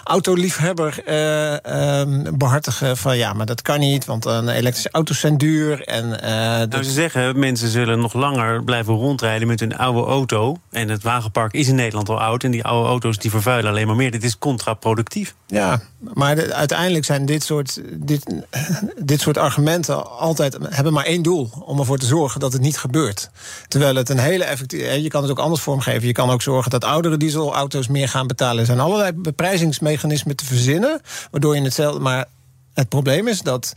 autoliefhebber 0.04 1.02
uh, 1.08 2.00
um, 2.00 2.38
behartigen. 2.38 2.96
Van 2.96 3.16
ja, 3.16 3.32
maar 3.32 3.46
dat 3.46 3.62
kan 3.62 3.78
niet, 3.78 4.04
want 4.04 4.24
een 4.24 4.48
elektrische 4.48 4.90
auto's 4.90 5.20
zijn 5.20 5.38
duur. 5.38 5.84
En, 5.84 6.04
uh, 6.04 6.20
nou, 6.68 6.82
ze 6.82 6.90
zeggen, 6.90 7.38
mensen 7.38 7.68
zullen 7.68 8.00
nog 8.00 8.12
langer 8.12 8.64
blijven 8.64 8.94
rondrijden 8.94 9.48
met 9.48 9.60
hun 9.60 9.76
oude 9.76 10.10
auto. 10.10 10.56
En 10.70 10.88
het 10.88 11.02
wagenpark 11.02 11.52
is 11.52 11.68
in 11.68 11.74
Nederland 11.74 12.08
al 12.08 12.20
oud. 12.20 12.44
En 12.44 12.50
die 12.50 12.64
oude 12.64 12.88
auto's 12.88 13.18
die 13.18 13.30
vervuilen 13.30 13.70
alleen 13.70 13.86
maar 13.86 13.96
meer. 13.96 14.10
Dit 14.10 14.24
is 14.24 14.38
contraproductief. 14.38 15.34
Ja, 15.46 15.80
maar 16.14 16.34
de, 16.34 16.54
uiteindelijk 16.54 17.04
zijn 17.04 17.26
dit 17.26 17.44
soort, 17.44 17.80
dit, 17.92 18.44
dit 18.96 19.20
soort 19.20 19.38
argumenten 19.38 20.18
altijd 20.18 20.58
hebben 20.68 20.92
maar 20.92 21.04
één 21.04 21.22
doel: 21.22 21.50
om 21.64 21.78
ervoor 21.78 21.98
te 21.98 22.06
zorgen 22.06 22.40
dat 22.40 22.52
het 22.52 22.62
niet 22.62 22.78
gebeurt. 22.78 23.30
Terwijl 23.68 23.94
het 23.94 24.08
een 24.08 24.18
hele 24.18 24.44
effectief. 24.44 24.94
Je 24.94 25.08
kan 25.08 25.22
het 25.22 25.30
ook 25.30 25.38
anders 25.38 25.62
vormgeven. 25.62 26.06
Je 26.06 26.12
kan 26.12 26.30
ook 26.30 26.42
zorgen 26.42 26.70
dat 26.70 26.84
oudere 26.84 27.16
dieselauto's 27.16 27.88
meer 27.88 28.08
gaan 28.08 28.26
betalen. 28.50 28.60
Er 28.60 28.66
zijn 28.66 28.80
allerlei 28.80 29.12
beprijzingsmechanismen 29.12 30.36
te 30.36 30.44
verzinnen, 30.44 31.00
waardoor 31.30 31.56
je 31.56 31.62
hetzelfde. 31.62 32.00
Maar 32.00 32.24
het 32.74 32.88
probleem 32.88 33.28
is 33.28 33.40
dat 33.42 33.72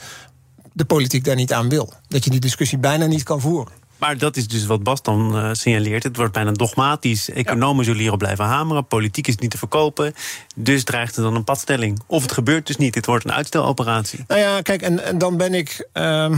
de 0.73 0.85
politiek 0.85 1.23
daar 1.23 1.35
niet 1.35 1.53
aan 1.53 1.69
wil. 1.69 1.93
Dat 2.07 2.23
je 2.23 2.29
die 2.29 2.39
discussie 2.39 2.77
bijna 2.77 3.05
niet 3.05 3.23
kan 3.23 3.41
voeren. 3.41 3.81
Maar 3.97 4.17
dat 4.17 4.37
is 4.37 4.47
dus 4.47 4.65
wat 4.65 4.83
Bas 4.83 5.01
dan 5.01 5.37
uh, 5.37 5.49
signaleert. 5.53 6.03
Het 6.03 6.17
wordt 6.17 6.33
bijna 6.33 6.51
dogmatisch. 6.51 7.29
Economen 7.29 7.85
zullen 7.85 7.99
hierop 7.99 8.19
blijven 8.19 8.45
hameren. 8.45 8.85
Politiek 8.85 9.27
is 9.27 9.37
niet 9.37 9.51
te 9.51 9.57
verkopen. 9.57 10.13
Dus 10.55 10.83
dreigt 10.83 11.15
er 11.15 11.23
dan 11.23 11.35
een 11.35 11.43
padstelling. 11.43 12.01
Of 12.07 12.21
het 12.21 12.31
gebeurt 12.31 12.67
dus 12.67 12.77
niet. 12.77 12.95
Het 12.95 13.05
wordt 13.05 13.25
een 13.25 13.31
uitsteloperatie. 13.31 14.23
Nou 14.27 14.41
ja, 14.41 14.61
kijk, 14.61 14.81
en, 14.81 15.03
en 15.03 15.17
dan 15.17 15.37
ben 15.37 15.53
ik. 15.53 15.87
Uh, 15.93 16.37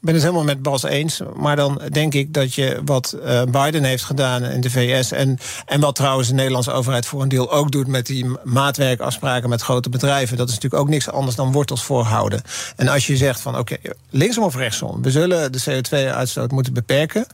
ben 0.00 0.14
het 0.14 0.22
helemaal 0.22 0.44
met 0.44 0.62
Bas 0.62 0.82
eens. 0.82 1.20
Maar 1.34 1.56
dan 1.56 1.80
denk 1.90 2.14
ik 2.14 2.34
dat 2.34 2.54
je 2.54 2.80
wat 2.84 3.16
uh, 3.24 3.42
Biden 3.42 3.84
heeft 3.84 4.04
gedaan 4.04 4.44
in 4.44 4.60
de 4.60 4.70
VS. 4.70 5.12
En, 5.12 5.38
en 5.66 5.80
wat 5.80 5.94
trouwens 5.94 6.28
de 6.28 6.34
Nederlandse 6.34 6.72
overheid 6.72 7.06
voor 7.06 7.22
een 7.22 7.28
deel 7.28 7.52
ook 7.52 7.72
doet 7.72 7.86
met 7.86 8.06
die 8.06 8.26
maatwerkafspraken 8.44 9.48
met 9.48 9.62
grote 9.62 9.88
bedrijven. 9.88 10.36
Dat 10.36 10.48
is 10.48 10.54
natuurlijk 10.54 10.82
ook 10.82 10.88
niks 10.88 11.10
anders 11.10 11.36
dan 11.36 11.52
wortels 11.52 11.84
voorhouden. 11.84 12.42
En 12.76 12.88
als 12.88 13.06
je 13.06 13.16
zegt 13.16 13.40
van 13.40 13.58
oké, 13.58 13.76
linksom 14.10 14.44
of 14.44 14.56
rechtsom, 14.56 15.02
we 15.02 15.10
zullen 15.10 15.52
de 15.52 15.62
CO2-uitstoot 15.70 16.50
moeten 16.50 16.72
beperken 16.72 17.26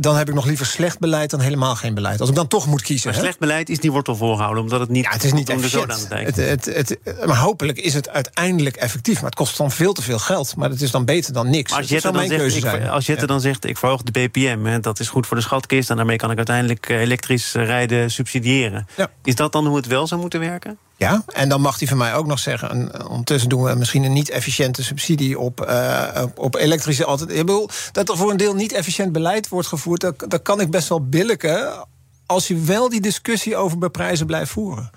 dan 0.00 0.16
heb 0.16 0.28
ik 0.28 0.34
nog 0.34 0.44
liever 0.44 0.66
slecht 0.66 0.98
beleid 0.98 1.30
dan 1.30 1.40
helemaal 1.40 1.76
geen 1.76 1.94
beleid. 1.94 2.20
Als 2.20 2.28
ik 2.28 2.34
dan 2.34 2.48
toch 2.48 2.66
moet 2.66 2.82
kiezen. 2.82 3.10
Maar 3.10 3.20
slecht 3.20 3.38
beleid 3.38 3.68
is 3.68 3.78
die 3.78 3.92
wortel 3.92 4.16
voorhouden, 4.16 4.62
omdat 4.62 4.80
het 4.80 4.88
niet. 4.88 5.04
Ja, 5.04 5.10
het 5.10 5.24
is 5.24 5.32
niet 5.32 5.48
efficiënt. 5.48 6.08
Het, 6.08 6.36
het, 6.36 6.64
het, 6.64 6.98
maar 7.26 7.36
hopelijk 7.36 7.78
is 7.78 7.94
het 7.94 8.08
uiteindelijk 8.08 8.76
effectief. 8.76 9.14
Maar 9.14 9.30
het 9.30 9.34
kost 9.34 9.56
dan 9.56 9.70
veel 9.70 9.92
te 9.92 10.02
veel 10.02 10.18
geld. 10.18 10.56
Maar 10.56 10.70
het 10.70 10.80
is 10.80 10.90
dan 10.90 11.04
beter 11.04 11.32
dan 11.32 11.50
niks. 11.50 11.72
als 11.72 11.88
Jette 11.88 12.12
dan, 12.12 12.26
zegt, 12.26 12.56
ik, 12.56 12.88
als 12.88 13.06
Jette 13.06 13.26
dan 13.26 13.40
zegt, 13.40 13.64
ik 13.64 13.78
verhoog 13.78 14.02
de 14.02 14.12
BPM, 14.12 14.64
hè, 14.64 14.80
dat 14.80 15.00
is 15.00 15.08
goed 15.08 15.26
voor 15.26 15.36
de 15.36 15.42
schatkist... 15.42 15.90
en 15.90 15.96
daarmee 15.96 16.16
kan 16.16 16.30
ik 16.30 16.36
uiteindelijk 16.36 16.88
eh, 16.88 17.00
elektrisch 17.00 17.52
rijden 17.52 18.10
subsidiëren. 18.10 18.86
Ja. 18.96 19.10
Is 19.24 19.34
dat 19.34 19.52
dan 19.52 19.66
hoe 19.66 19.76
het 19.76 19.86
wel 19.86 20.06
zou 20.06 20.20
moeten 20.20 20.40
werken? 20.40 20.78
Ja, 20.98 21.22
en 21.26 21.48
dan 21.48 21.60
mag 21.60 21.78
hij 21.78 21.88
van 21.88 21.96
mij 21.96 22.14
ook 22.14 22.26
nog 22.26 22.38
zeggen... 22.38 22.70
En 22.70 23.08
ondertussen 23.08 23.48
doen 23.48 23.62
we 23.62 23.74
misschien 23.74 24.04
een 24.04 24.12
niet-efficiënte 24.12 24.82
subsidie 24.82 25.38
op, 25.38 25.66
uh, 25.68 26.24
op, 26.34 26.54
elektrische... 26.54 27.04
Altijd, 27.04 27.30
ik 27.30 27.36
bedoel, 27.36 27.68
dat 27.92 28.08
er 28.08 28.16
voor 28.16 28.30
een 28.30 28.36
deel 28.36 28.54
niet 28.54 28.72
efficiënt 28.72 29.12
beleid 29.12 29.48
wordt 29.48 29.68
gevoerd... 29.68 30.00
dat, 30.00 30.24
dat 30.28 30.42
kan 30.42 30.60
ik 30.60 30.70
best 30.70 30.88
wel 30.88 31.08
billiken... 31.08 31.86
als 32.26 32.48
je 32.48 32.60
wel 32.60 32.88
die 32.88 33.00
discussie 33.00 33.56
over 33.56 33.78
beprijzen 33.78 34.26
blijft 34.26 34.50
voeren. 34.50 34.90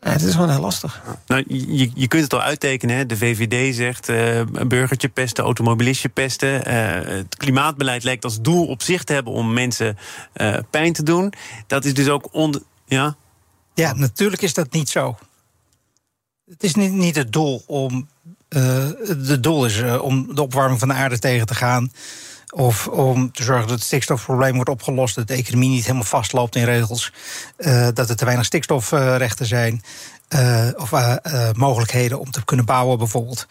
Het 0.00 0.22
is 0.22 0.32
gewoon 0.32 0.50
heel 0.50 0.60
lastig. 0.60 1.02
Nou, 1.26 1.44
je, 1.48 1.90
je 1.94 2.08
kunt 2.08 2.22
het 2.22 2.32
al 2.32 2.42
uittekenen. 2.42 2.96
Hè. 2.96 3.06
De 3.06 3.16
VVD 3.16 3.74
zegt 3.74 4.08
uh, 4.08 4.40
burgertje 4.66 5.08
pesten, 5.08 5.44
automobilistje 5.44 6.08
pesten. 6.08 6.68
Het 7.16 7.36
klimaatbeleid 7.36 8.04
lijkt 8.04 8.24
als 8.24 8.40
doel 8.40 8.66
op 8.66 8.82
zich 8.82 9.04
te 9.04 9.12
hebben 9.12 9.32
om 9.32 9.52
mensen 9.52 9.98
pijn 10.70 10.92
te 10.92 11.02
doen. 11.02 11.32
Dat 11.66 11.84
is 11.84 11.94
dus 11.94 12.08
ook 12.08 12.28
onder. 12.32 12.62
Ja? 12.86 13.16
Ja, 13.76 13.92
natuurlijk 13.94 14.42
is 14.42 14.54
dat 14.54 14.72
niet 14.72 14.88
zo. 14.88 15.18
Het 16.50 16.62
is 16.62 16.74
niet, 16.74 16.92
niet 16.92 17.16
het 17.16 17.32
doel 17.32 17.62
om. 17.66 18.08
Uh, 18.48 18.88
het 19.06 19.42
doel 19.42 19.64
is 19.64 19.78
uh, 19.78 20.02
om 20.02 20.34
de 20.34 20.42
opwarming 20.42 20.78
van 20.78 20.88
de 20.88 20.94
aarde 20.94 21.18
tegen 21.18 21.46
te 21.46 21.54
gaan. 21.54 21.92
Of 22.54 22.88
om 22.88 23.32
te 23.32 23.42
zorgen 23.42 23.68
dat 23.68 23.76
het 23.76 23.86
stikstofprobleem 23.86 24.54
wordt 24.54 24.70
opgelost. 24.70 25.14
Dat 25.14 25.28
de 25.28 25.34
economie 25.34 25.68
niet 25.68 25.82
helemaal 25.82 26.04
vastloopt 26.04 26.56
in 26.56 26.64
regels. 26.64 27.12
Uh, 27.58 27.88
dat 27.94 28.08
er 28.08 28.16
te 28.16 28.24
weinig 28.24 28.46
stikstofrechten 28.46 29.46
zijn. 29.46 29.82
of 30.76 30.90
mogelijkheden 31.52 32.20
om 32.20 32.30
te 32.30 32.44
kunnen 32.44 32.64
bouwen, 32.64 32.98
bijvoorbeeld. 32.98 33.46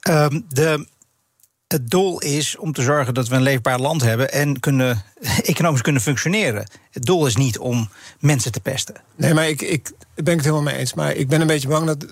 Ehm, 0.00 0.40
de 0.48 0.86
het 1.72 1.90
doel 1.90 2.20
is 2.20 2.56
om 2.56 2.72
te 2.72 2.82
zorgen 2.82 3.14
dat 3.14 3.28
we 3.28 3.34
een 3.34 3.42
leefbaar 3.42 3.78
land 3.78 4.02
hebben 4.02 4.32
en 4.32 4.60
kunnen, 4.60 5.04
economisch 5.42 5.80
kunnen 5.80 6.02
functioneren. 6.02 6.66
Het 6.90 7.04
doel 7.04 7.26
is 7.26 7.36
niet 7.36 7.58
om 7.58 7.88
mensen 8.18 8.52
te 8.52 8.60
pesten. 8.60 8.94
Nee, 9.16 9.34
maar 9.34 9.48
ik, 9.48 9.62
ik 9.62 9.92
ben 10.14 10.34
het 10.34 10.44
helemaal 10.44 10.64
mee 10.64 10.76
eens. 10.76 10.94
Maar 10.94 11.14
ik 11.14 11.28
ben 11.28 11.40
een 11.40 11.46
beetje 11.46 11.68
bang 11.68 11.86
dat. 11.86 12.06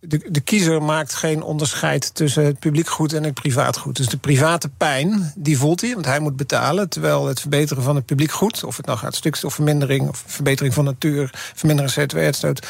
De, 0.00 0.28
de 0.30 0.40
kiezer 0.40 0.82
maakt 0.82 1.14
geen 1.14 1.42
onderscheid 1.42 2.14
tussen 2.14 2.44
het 2.44 2.58
publiek 2.58 2.88
goed 2.88 3.12
en 3.12 3.24
het 3.24 3.34
privaat 3.34 3.76
goed. 3.76 3.96
Dus 3.96 4.08
de 4.08 4.16
private 4.16 4.68
pijn, 4.68 5.32
die 5.36 5.58
voelt 5.58 5.80
hij, 5.80 5.94
want 5.94 6.06
hij 6.06 6.20
moet 6.20 6.36
betalen. 6.36 6.88
Terwijl 6.88 7.26
het 7.26 7.40
verbeteren 7.40 7.82
van 7.82 7.96
het 7.96 8.04
publiek 8.04 8.30
goed, 8.30 8.64
of 8.64 8.76
het 8.76 8.86
nou 8.86 8.98
gaat 8.98 9.14
stikstofvermindering 9.14 10.08
of 10.08 10.24
verbetering 10.26 10.74
van 10.74 10.84
natuur, 10.84 11.30
vermindering 11.54 11.94
CO2-uitstoot, 11.94 12.66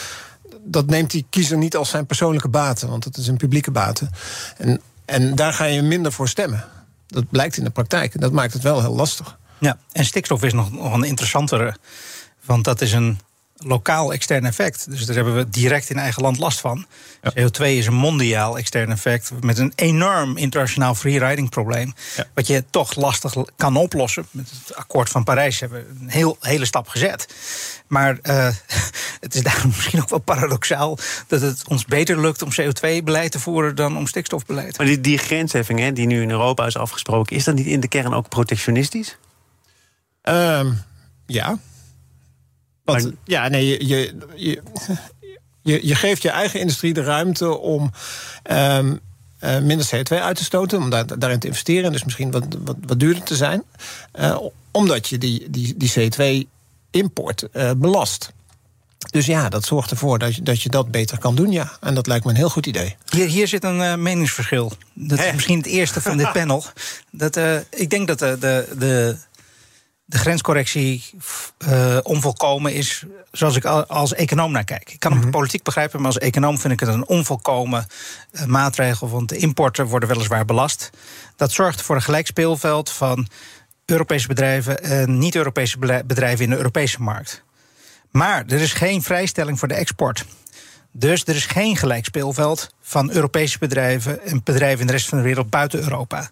dat 0.65 0.87
neemt 0.87 1.11
die 1.11 1.27
kiezer 1.31 1.59
niet 1.59 1.77
als 1.77 1.91
zijn 1.91 2.07
persoonlijke 2.07 2.49
baten, 2.49 2.89
want 2.89 3.05
het 3.05 3.17
is 3.17 3.27
een 3.27 3.37
publieke 3.37 3.71
baten. 3.71 4.11
En 4.57 4.81
en 5.07 5.35
daar 5.35 5.53
ga 5.53 5.65
je 5.65 5.83
minder 5.83 6.13
voor 6.13 6.29
stemmen. 6.29 6.65
Dat 7.07 7.31
blijkt 7.31 7.57
in 7.57 7.65
de 7.65 7.71
praktijk. 7.71 8.15
En 8.15 8.21
dat 8.21 8.33
maakt 8.33 8.53
het 8.53 8.63
wel 8.63 8.81
heel 8.81 8.95
lastig. 8.95 9.39
Ja, 9.59 9.79
en 9.93 10.05
stikstof 10.05 10.43
is 10.43 10.53
nog, 10.53 10.73
nog 10.73 10.93
een 10.93 11.05
interessantere. 11.05 11.77
Want 12.45 12.65
dat 12.65 12.81
is 12.81 12.93
een 12.93 13.19
lokaal 13.59 14.13
extern 14.13 14.47
effect. 14.47 14.91
Dus 14.91 15.07
daar 15.07 15.17
hebben 15.17 15.37
we 15.37 15.49
direct 15.49 15.91
in 15.91 15.99
eigen 15.99 16.23
land 16.23 16.39
last 16.39 16.61
van. 16.61 16.87
CO2 17.29 17.63
is 17.63 17.87
een 17.87 17.95
mondiaal 17.95 18.59
extern 18.59 18.91
effect 18.91 19.31
met 19.41 19.59
een 19.59 19.73
enorm 19.75 20.37
internationaal 20.37 20.95
freeriding 20.95 21.51
probleem. 21.51 21.95
Wat 22.35 22.47
je 22.47 22.65
toch 22.71 22.95
lastig 22.95 23.35
kan 23.57 23.77
oplossen. 23.77 24.27
Met 24.31 24.51
het 24.51 24.77
akkoord 24.77 25.09
van 25.09 25.25
Parijs 25.25 25.61
hebben 25.61 25.87
we 25.87 26.01
een 26.01 26.11
heel, 26.11 26.37
hele 26.41 26.65
stap 26.65 26.89
gezet. 26.89 27.27
Maar 27.87 28.19
uh, 28.23 28.49
het 29.21 29.35
is 29.35 29.43
daarom 29.43 29.73
misschien 29.77 30.03
ook 30.03 30.09
wel 30.09 30.19
paradoxaal 30.19 30.99
dat 31.27 31.41
het 31.41 31.69
ons 31.69 31.85
beter 31.85 32.21
lukt 32.21 32.43
om 32.43 32.51
CO2-beleid 32.61 33.33
te 33.33 33.39
voeren 33.39 33.75
dan 33.75 33.97
om 33.97 34.07
stikstofbeleid. 34.07 34.79
Maar 34.79 34.87
die, 34.87 35.01
die 35.01 35.19
grensheffing 35.19 35.79
hè, 35.79 35.93
die 35.93 36.07
nu 36.07 36.23
in 36.23 36.31
Europa 36.31 36.67
is 36.67 36.77
afgesproken, 36.77 37.37
is 37.37 37.45
dat 37.45 37.55
niet 37.55 37.67
in 37.67 37.81
de 37.81 37.89
kern 37.89 38.15
ook 38.15 38.29
protectionistisch? 38.29 39.17
Um, 40.23 40.83
ja. 41.27 41.59
Want, 42.87 43.13
ja, 43.25 43.49
nee, 43.49 43.67
je, 43.67 43.87
je, 43.87 44.63
je, 45.63 45.87
je, 45.87 45.95
geeft 45.95 46.23
je 46.23 46.31
eigen 46.31 46.61
industrie 46.61 46.95
de 46.95 47.03
ruimte 47.03 47.59
om 47.59 47.91
um, 48.51 49.01
uh, 49.41 49.59
minder 49.59 49.87
CO2 49.87 50.17
uit 50.21 50.37
te 50.37 50.45
stoten, 50.45 50.79
om 50.79 50.91
daar, 50.91 51.19
daarin 51.19 51.39
te 51.39 51.47
investeren 51.47 51.85
en 51.85 51.93
dus 51.93 52.05
misschien 52.05 52.31
wat, 52.31 52.45
wat, 52.65 52.77
wat 52.87 53.01
duurder 53.01 53.23
te 53.23 53.37
zijn. 53.37 53.63
Uh, 54.21 54.39
omdat 54.71 55.09
je 55.09 55.19
die, 55.19 55.51
die, 55.51 55.75
die 55.77 56.11
CO2 56.11 56.49
import 56.91 57.49
uh, 57.53 57.71
belast. 57.77 58.35
Dus 59.11 59.27
ja, 59.27 59.49
dat 59.49 59.65
zorgt 59.65 59.91
ervoor 59.91 60.19
dat 60.19 60.35
je, 60.35 60.43
dat 60.43 60.63
je 60.63 60.69
dat 60.69 60.91
beter 60.91 61.19
kan 61.19 61.35
doen, 61.35 61.53
ja. 61.53 61.73
En 61.81 61.95
dat 61.95 62.07
lijkt 62.07 62.25
me 62.25 62.31
een 62.31 62.37
heel 62.37 62.51
goed 62.51 62.67
idee. 62.67 62.97
Hier, 63.09 63.29
hier 63.29 63.49
zit 63.49 63.65
een 63.65 63.81
uh, 63.81 63.95
meningsverschil. 63.95 64.73
Dat 64.95 65.19
is 65.19 65.33
misschien 65.33 65.59
het 65.59 65.67
eerste 65.67 66.01
van 66.01 66.17
dit 66.17 66.33
panel. 66.39 66.65
Dat, 67.11 67.37
uh, 67.37 67.57
ik 67.71 67.91
denk 67.91 68.07
dat 68.07 68.19
de, 68.19 68.37
de, 68.41 68.69
de, 68.79 69.17
de 70.09 70.19
grenscorrectie 70.19 71.05
uh, 71.69 71.99
onvolkomen 72.03 72.75
is, 72.75 73.05
zoals 73.33 73.57
ik 73.57 73.65
als 73.65 74.15
econoom 74.15 74.53
naar 74.53 74.65
kijk. 74.65 74.93
Ik 74.93 75.01
kan 75.01 75.11
hem 75.11 75.19
mm 75.19 75.27
-hmm. 75.27 75.39
politiek 75.39 75.63
begrijpen, 75.63 75.99
maar 75.99 76.07
als 76.07 76.19
econoom 76.19 76.59
vind 76.59 76.73
ik 76.73 76.81
het 76.81 76.89
een 76.89 77.07
onvolkomen 77.07 77.87
maatregel. 78.47 79.09
Want 79.09 79.29
de 79.29 79.37
importen 79.37 79.87
worden 79.87 80.09
weliswaar 80.09 80.45
belast. 80.45 80.91
Dat 81.37 81.53
zorgt 81.53 81.83
voor 81.83 81.95
een 81.95 82.03
gelijk 82.03 82.27
speelveld 82.27 82.91
van 82.91 83.27
Europese 83.85 84.27
bedrijven 84.27 84.83
en 84.83 85.19
niet-Europese 85.19 85.79
bedrijven 86.07 86.45
in 86.45 86.51
de 86.51 86.57
Europese 86.57 87.03
markt. 87.03 87.43
Maar 88.11 88.45
er 88.47 88.61
is 88.61 88.73
geen 88.73 89.03
vrijstelling 89.03 89.59
voor 89.59 89.69
de 89.69 89.75
export. 89.75 90.25
Dus 90.93 91.25
er 91.25 91.35
is 91.35 91.47
geen 91.47 91.77
gelijk 91.77 92.05
speelveld 92.05 92.75
van 92.83 93.11
Europese 93.11 93.59
bedrijven 93.59 94.23
en 94.23 94.41
bedrijven 94.45 94.81
in 94.81 94.87
de 94.87 94.93
rest 94.93 95.09
van 95.09 95.19
de 95.19 95.25
wereld 95.25 95.51
buiten 95.51 95.81
Europa. 95.81 96.31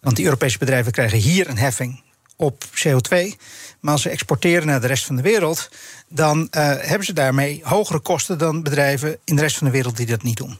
Want 0.00 0.16
die 0.16 0.24
Europese 0.24 0.58
bedrijven 0.58 0.92
krijgen 0.92 1.18
hier 1.18 1.48
een 1.48 1.58
heffing 1.58 2.03
op 2.36 2.64
CO2. 2.64 3.36
Maar 3.80 3.92
als 3.92 4.02
ze 4.02 4.08
exporteren 4.08 4.66
naar 4.66 4.80
de 4.80 4.86
rest 4.86 5.04
van 5.04 5.16
de 5.16 5.22
wereld, 5.22 5.68
dan 6.08 6.38
uh, 6.38 6.48
hebben 6.78 7.04
ze 7.04 7.12
daarmee 7.12 7.60
hogere 7.62 7.98
kosten 7.98 8.38
dan 8.38 8.62
bedrijven 8.62 9.18
in 9.24 9.36
de 9.36 9.42
rest 9.42 9.56
van 9.56 9.66
de 9.66 9.72
wereld 9.72 9.96
die 9.96 10.06
dat 10.06 10.22
niet 10.22 10.36
doen. 10.36 10.58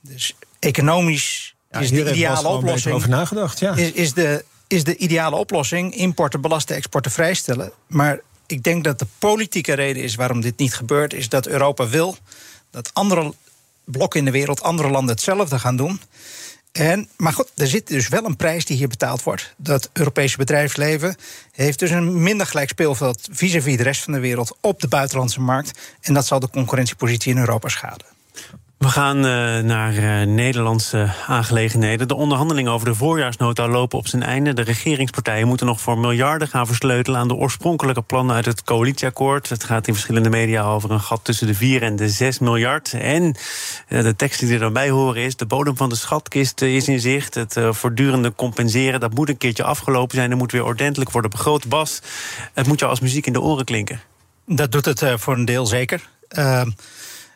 Dus 0.00 0.34
economisch 0.58 1.54
ja, 1.70 1.80
is 1.80 1.90
de 1.90 2.10
ideale 2.10 2.48
oplossing. 2.48 2.94
Over 2.94 3.08
nagedacht, 3.08 3.58
ja. 3.58 3.74
is, 3.74 3.92
is, 3.92 4.12
de, 4.12 4.44
is 4.66 4.84
de 4.84 4.96
ideale 4.96 5.36
oplossing 5.36 5.94
importen 5.94 6.40
belasten, 6.40 6.76
exporten 6.76 7.10
vrijstellen. 7.10 7.72
Maar 7.86 8.20
ik 8.46 8.62
denk 8.62 8.84
dat 8.84 8.98
de 8.98 9.06
politieke 9.18 9.72
reden 9.72 10.02
is 10.02 10.14
waarom 10.14 10.40
dit 10.40 10.58
niet 10.58 10.74
gebeurt, 10.74 11.14
is 11.14 11.28
dat 11.28 11.46
Europa 11.46 11.88
wil 11.88 12.16
dat 12.70 12.90
andere 12.92 13.34
blokken 13.84 14.18
in 14.18 14.24
de 14.24 14.30
wereld, 14.30 14.62
andere 14.62 14.90
landen 14.90 15.14
hetzelfde 15.14 15.58
gaan 15.58 15.76
doen. 15.76 16.00
En, 16.72 17.08
maar 17.16 17.32
goed, 17.32 17.52
er 17.56 17.66
zit 17.66 17.86
dus 17.86 18.08
wel 18.08 18.24
een 18.24 18.36
prijs 18.36 18.64
die 18.64 18.76
hier 18.76 18.88
betaald 18.88 19.22
wordt. 19.22 19.54
Dat 19.56 19.90
Europese 19.92 20.36
bedrijfsleven 20.36 21.16
heeft 21.52 21.78
dus 21.78 21.90
een 21.90 22.22
minder 22.22 22.46
gelijk 22.46 22.68
speelveld 22.68 23.28
vis-à-vis 23.32 23.76
de 23.76 23.82
rest 23.82 24.02
van 24.02 24.12
de 24.12 24.20
wereld 24.20 24.56
op 24.60 24.80
de 24.80 24.88
buitenlandse 24.88 25.40
markt. 25.40 25.78
En 26.00 26.14
dat 26.14 26.26
zal 26.26 26.40
de 26.40 26.50
concurrentiepositie 26.50 27.32
in 27.32 27.38
Europa 27.38 27.68
schaden. 27.68 28.11
We 28.82 28.88
gaan 28.88 29.16
uh, 29.16 29.58
naar 29.58 29.94
uh, 29.94 30.26
Nederlandse 30.26 31.14
aangelegenheden. 31.26 32.08
De 32.08 32.14
onderhandelingen 32.14 32.72
over 32.72 32.86
de 32.86 32.94
voorjaarsnota 32.94 33.68
lopen 33.68 33.98
op 33.98 34.06
zijn 34.06 34.22
einde. 34.22 34.52
De 34.52 34.62
regeringspartijen 34.62 35.46
moeten 35.46 35.66
nog 35.66 35.80
voor 35.80 35.98
miljarden 35.98 36.48
gaan 36.48 36.66
versleutelen 36.66 37.20
aan 37.20 37.28
de 37.28 37.34
oorspronkelijke 37.34 38.02
plannen 38.02 38.36
uit 38.36 38.44
het 38.44 38.62
coalitieakkoord. 38.62 39.48
Het 39.48 39.64
gaat 39.64 39.86
in 39.86 39.92
verschillende 39.92 40.30
media 40.30 40.62
over 40.62 40.90
een 40.90 41.00
gat 41.00 41.24
tussen 41.24 41.46
de 41.46 41.54
4 41.54 41.82
en 41.82 41.96
de 41.96 42.08
6 42.08 42.38
miljard. 42.38 42.92
En 42.92 43.36
uh, 43.88 44.02
de 44.02 44.16
tekst 44.16 44.40
die 44.40 44.52
er 44.52 44.58
dan 44.58 44.72
bij 44.72 44.90
horen 44.90 45.22
is: 45.22 45.36
de 45.36 45.46
bodem 45.46 45.76
van 45.76 45.88
de 45.88 45.96
schatkist 45.96 46.62
is 46.62 46.88
in 46.88 47.00
zicht. 47.00 47.34
Het 47.34 47.56
voortdurende 47.70 48.34
compenseren, 48.34 49.00
dat 49.00 49.14
moet 49.14 49.28
een 49.28 49.38
keertje 49.38 49.64
afgelopen 49.64 50.16
zijn. 50.16 50.30
Er 50.30 50.36
moet 50.36 50.52
weer 50.52 50.64
ordentelijk 50.64 51.10
worden 51.10 51.30
begroot. 51.30 51.68
Bas, 51.68 52.02
het 52.52 52.66
moet 52.66 52.78
jou 52.78 52.90
als 52.90 53.00
muziek 53.00 53.26
in 53.26 53.32
de 53.32 53.40
oren 53.40 53.64
klinken. 53.64 54.00
Dat 54.46 54.72
doet 54.72 54.84
het 54.84 55.04
voor 55.16 55.34
een 55.34 55.44
deel 55.44 55.66
zeker. 55.66 56.08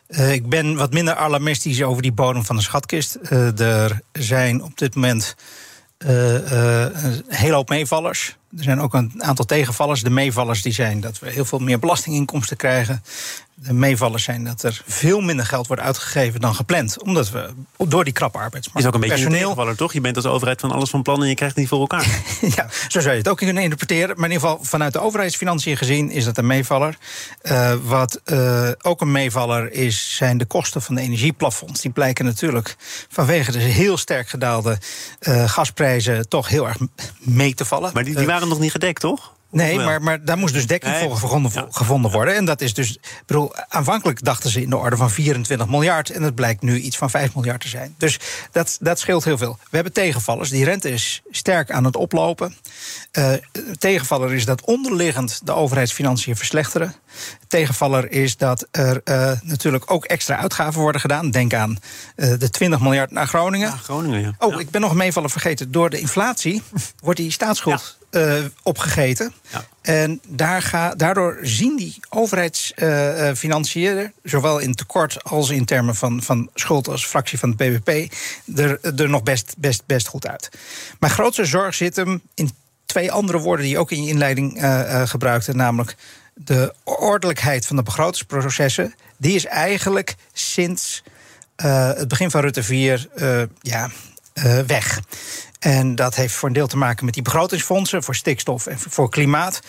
Uh, 0.07 0.33
ik 0.33 0.49
ben 0.49 0.75
wat 0.75 0.93
minder 0.93 1.15
alarmistisch 1.15 1.83
over 1.83 2.01
die 2.01 2.11
bodem 2.11 2.45
van 2.45 2.55
de 2.55 2.61
schatkist. 2.61 3.17
Uh, 3.21 3.59
er 3.59 4.01
zijn 4.11 4.63
op 4.63 4.77
dit 4.77 4.95
moment 4.95 5.35
uh, 5.97 6.33
een 7.03 7.23
hele 7.27 7.55
hoop 7.55 7.69
meevallers. 7.69 8.37
Er 8.57 8.63
zijn 8.63 8.81
ook 8.81 8.93
een 8.93 9.23
aantal 9.23 9.45
tegenvallers. 9.45 10.03
De 10.03 10.09
meevallers 10.09 10.61
die 10.61 10.73
zijn 10.73 10.99
dat 10.99 11.19
we 11.19 11.29
heel 11.29 11.45
veel 11.45 11.59
meer 11.59 11.79
belastinginkomsten 11.79 12.57
krijgen 12.57 13.03
de 13.59 13.73
meevallers 13.73 14.23
zijn 14.23 14.43
dat 14.43 14.63
er 14.63 14.81
veel 14.85 15.21
minder 15.21 15.45
geld 15.45 15.67
wordt 15.67 15.81
uitgegeven 15.81 16.41
dan 16.41 16.55
gepland. 16.55 17.01
Omdat 17.01 17.29
we 17.29 17.49
door 17.77 18.03
die 18.03 18.13
krappe 18.13 18.37
arbeidsmarkt. 18.37 18.79
Is 18.79 18.87
ook 18.87 18.93
een 18.93 19.09
beetje 19.09 19.15
personeel... 19.15 19.67
een 19.67 19.75
toch? 19.75 19.93
Je 19.93 20.01
bent 20.01 20.15
als 20.15 20.25
overheid 20.25 20.59
van 20.59 20.71
alles 20.71 20.89
van 20.89 21.01
plan 21.01 21.21
en 21.21 21.29
je 21.29 21.35
krijgt 21.35 21.55
het 21.55 21.63
niet 21.63 21.71
voor 21.71 21.79
elkaar. 21.79 22.07
ja, 22.55 22.67
zo 22.87 22.99
zou 22.99 23.11
je 23.11 23.19
het 23.19 23.27
ook 23.27 23.37
kunnen 23.37 23.63
interpreteren. 23.63 24.15
Maar 24.15 24.29
in 24.29 24.35
ieder 24.35 24.47
geval 24.47 24.65
vanuit 24.65 24.93
de 24.93 24.99
overheidsfinanciën 24.99 25.77
gezien 25.77 26.11
is 26.11 26.25
dat 26.25 26.37
een 26.37 26.47
meevaller. 26.47 26.97
Uh, 27.43 27.73
wat 27.83 28.21
uh, 28.25 28.69
ook 28.81 29.01
een 29.01 29.11
meevaller 29.11 29.71
is, 29.71 30.15
zijn 30.15 30.37
de 30.37 30.45
kosten 30.45 30.81
van 30.81 30.95
de 30.95 31.01
energieplafonds. 31.01 31.81
Die 31.81 31.91
blijken 31.91 32.25
natuurlijk 32.25 32.75
vanwege 33.09 33.51
de 33.51 33.59
heel 33.59 33.97
sterk 33.97 34.29
gedaalde 34.29 34.77
uh, 35.21 35.49
gasprijzen 35.49 36.29
toch 36.29 36.47
heel 36.47 36.67
erg 36.67 36.77
mee 37.19 37.53
te 37.53 37.65
vallen. 37.65 37.91
Maar 37.93 38.03
die, 38.03 38.15
die 38.15 38.25
waren 38.25 38.47
nog 38.47 38.59
niet 38.59 38.71
gedekt, 38.71 38.99
toch? 38.99 39.35
Nee, 39.49 39.79
maar, 39.79 40.01
maar 40.01 40.25
daar 40.25 40.37
moest 40.37 40.53
dus 40.53 40.67
dekking 40.67 40.95
voor 40.95 41.17
gevonden, 41.17 41.51
ja. 41.53 41.67
gevonden 41.69 42.11
worden. 42.11 42.35
En 42.35 42.45
dat 42.45 42.61
is 42.61 42.73
dus. 42.73 42.97
bedoel, 43.25 43.55
aanvankelijk 43.67 44.23
dachten 44.23 44.49
ze 44.49 44.61
in 44.61 44.69
de 44.69 44.77
orde 44.77 44.95
van 44.95 45.09
24 45.09 45.67
miljard. 45.67 46.09
En 46.09 46.21
het 46.21 46.35
blijkt 46.35 46.61
nu 46.61 46.79
iets 46.79 46.97
van 46.97 47.09
5 47.09 47.35
miljard 47.35 47.61
te 47.61 47.67
zijn. 47.67 47.95
Dus 47.97 48.19
dat, 48.51 48.77
dat 48.79 48.99
scheelt 48.99 49.23
heel 49.23 49.37
veel. 49.37 49.57
We 49.69 49.75
hebben 49.75 49.93
tegenvallers. 49.93 50.49
Die 50.49 50.65
rente 50.65 50.89
is 50.89 51.21
sterk 51.31 51.71
aan 51.71 51.83
het 51.83 51.95
oplopen. 51.95 52.55
Uh, 53.11 53.33
tegenvaller 53.77 54.33
is 54.33 54.45
dat 54.45 54.61
onderliggend 54.61 55.41
de 55.43 55.51
overheidsfinanciën 55.51 56.35
verslechteren. 56.35 56.95
Tegenvaller 57.47 58.11
is 58.11 58.37
dat 58.37 58.67
er 58.71 59.01
uh, 59.05 59.31
natuurlijk 59.41 59.91
ook 59.91 60.05
extra 60.05 60.37
uitgaven 60.37 60.81
worden 60.81 61.01
gedaan. 61.01 61.31
Denk 61.31 61.53
aan 61.53 61.77
uh, 62.15 62.33
de 62.39 62.49
20 62.49 62.79
miljard 62.79 63.11
naar 63.11 63.27
Groningen. 63.27 63.69
Ja, 63.69 63.75
Groningen 63.75 64.21
ja. 64.21 64.35
Oh, 64.37 64.59
ik 64.59 64.69
ben 64.69 64.81
nog 64.81 64.91
een 64.91 64.97
meevaller 64.97 65.29
vergeten. 65.29 65.71
Door 65.71 65.89
de 65.89 65.99
inflatie 65.99 66.61
wordt 67.03 67.19
die 67.19 67.31
staatsschuld 67.31 67.96
uh, 68.11 68.43
opgegeten. 68.63 69.33
Ja. 69.49 69.65
En 69.81 70.21
daar 70.27 70.61
ga, 70.61 70.95
daardoor 70.95 71.37
zien 71.41 71.77
die 71.77 71.99
overheidsfinanciën, 72.09 73.97
uh, 73.97 74.07
zowel 74.23 74.59
in 74.59 74.73
tekort 74.73 75.23
als 75.23 75.49
in 75.49 75.65
termen 75.65 75.95
van, 75.95 76.23
van 76.23 76.49
schuld 76.53 76.87
als 76.87 77.05
fractie 77.05 77.39
van 77.39 77.49
het 77.49 77.57
BBP, 77.57 78.13
er, 78.55 78.79
er 78.95 79.09
nog 79.09 79.23
best, 79.23 79.55
best, 79.57 79.83
best 79.85 80.07
goed 80.07 80.27
uit. 80.27 80.49
Mijn 80.99 81.13
grootste 81.13 81.45
zorg 81.45 81.75
zit 81.75 81.95
hem 81.95 82.21
in 82.33 82.51
twee 82.85 83.11
andere 83.11 83.37
woorden 83.37 83.65
die 83.65 83.73
je 83.73 83.79
ook 83.79 83.91
in 83.91 84.03
je 84.03 84.09
inleiding 84.09 84.61
uh, 84.61 85.01
gebruikte, 85.07 85.53
namelijk 85.53 85.95
de 86.33 86.73
ordelijkheid 86.83 87.65
van 87.65 87.75
de 87.75 87.83
begrotingsprocessen. 87.83 88.93
Die 89.17 89.35
is 89.35 89.45
eigenlijk 89.45 90.15
sinds 90.33 91.03
het 91.55 92.07
begin 92.07 92.31
van 92.31 92.41
Rutte 92.41 92.63
4 92.63 93.07
ja, 93.61 93.89
weg. 94.65 94.99
En 95.59 95.95
dat 95.95 96.15
heeft 96.15 96.33
voor 96.33 96.47
een 96.47 96.53
deel 96.53 96.67
te 96.67 96.77
maken 96.77 97.05
met 97.05 97.13
die 97.13 97.23
begrotingsfondsen 97.23 98.03
voor 98.03 98.15
stikstof 98.15 98.65
en 98.65 98.79
voor 98.79 99.09
klimaat. 99.09 99.59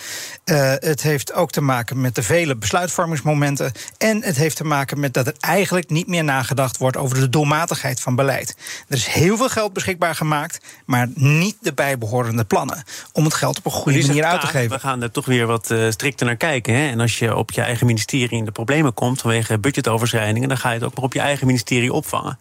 Uh, 0.45 0.73
het 0.79 1.03
heeft 1.03 1.33
ook 1.33 1.51
te 1.51 1.61
maken 1.61 2.01
met 2.01 2.15
de 2.15 2.23
vele 2.23 2.57
besluitvormingsmomenten. 2.57 3.73
En 3.99 4.23
het 4.23 4.37
heeft 4.37 4.57
te 4.57 4.65
maken 4.65 5.01
met 5.01 5.15
dat 5.15 5.27
er 5.27 5.35
eigenlijk 5.41 5.91
niet 5.91 6.07
meer 6.07 6.25
nagedacht 6.25 6.77
wordt 6.77 6.97
over 6.97 7.21
de 7.21 7.29
doelmatigheid 7.29 8.01
van 8.01 8.17
beleid. 8.17 8.57
Er 8.89 8.97
is 8.97 9.07
heel 9.07 9.37
veel 9.37 9.49
geld 9.49 9.73
beschikbaar 9.73 10.15
gemaakt, 10.15 10.59
maar 10.85 11.09
niet 11.15 11.57
de 11.61 11.73
bijbehorende 11.73 12.45
plannen 12.45 12.85
om 13.13 13.25
het 13.25 13.35
geld 13.35 13.59
op 13.59 13.65
een 13.65 13.71
goede 13.71 14.07
manier 14.07 14.25
uit 14.25 14.41
te 14.41 14.47
geven. 14.47 14.71
We 14.71 14.79
gaan 14.79 15.03
er 15.03 15.11
toch 15.11 15.27
weer 15.27 15.47
wat 15.47 15.71
uh, 15.71 15.91
strikter 15.91 16.27
naar 16.27 16.37
kijken. 16.37 16.75
Hè? 16.75 16.91
En 16.91 17.01
als 17.01 17.19
je 17.19 17.37
op 17.37 17.51
je 17.51 17.61
eigen 17.61 17.87
ministerie 17.87 18.39
in 18.39 18.45
de 18.45 18.51
problemen 18.51 18.95
komt 18.95 19.21
vanwege 19.21 19.59
budgetoverschrijdingen, 19.59 20.49
dan 20.49 20.59
ga 20.59 20.69
je 20.69 20.75
het 20.75 20.85
ook 20.85 20.95
nog 20.95 21.05
op 21.05 21.13
je 21.13 21.21
eigen 21.21 21.47
ministerie 21.47 21.93
opvangen. 21.93 22.39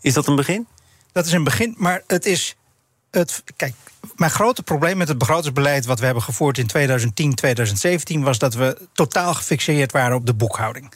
Is 0.00 0.12
dat 0.14 0.26
een 0.26 0.36
begin? 0.36 0.66
Dat 1.12 1.26
is 1.26 1.32
een 1.32 1.44
begin, 1.44 1.74
maar 1.78 2.02
het 2.06 2.26
is 2.26 2.56
het, 3.18 3.42
kijk, 3.56 3.74
mijn 4.16 4.30
grote 4.30 4.62
probleem 4.62 4.96
met 4.96 5.08
het 5.08 5.18
begrotingsbeleid 5.18 5.86
wat 5.86 5.98
we 5.98 6.04
hebben 6.04 6.22
gevoerd 6.22 6.58
in 6.58 6.66
2010, 6.66 7.34
2017 7.34 8.22
was 8.22 8.38
dat 8.38 8.54
we 8.54 8.78
totaal 8.92 9.34
gefixeerd 9.34 9.92
waren 9.92 10.16
op 10.16 10.26
de 10.26 10.34
boekhouding. 10.34 10.92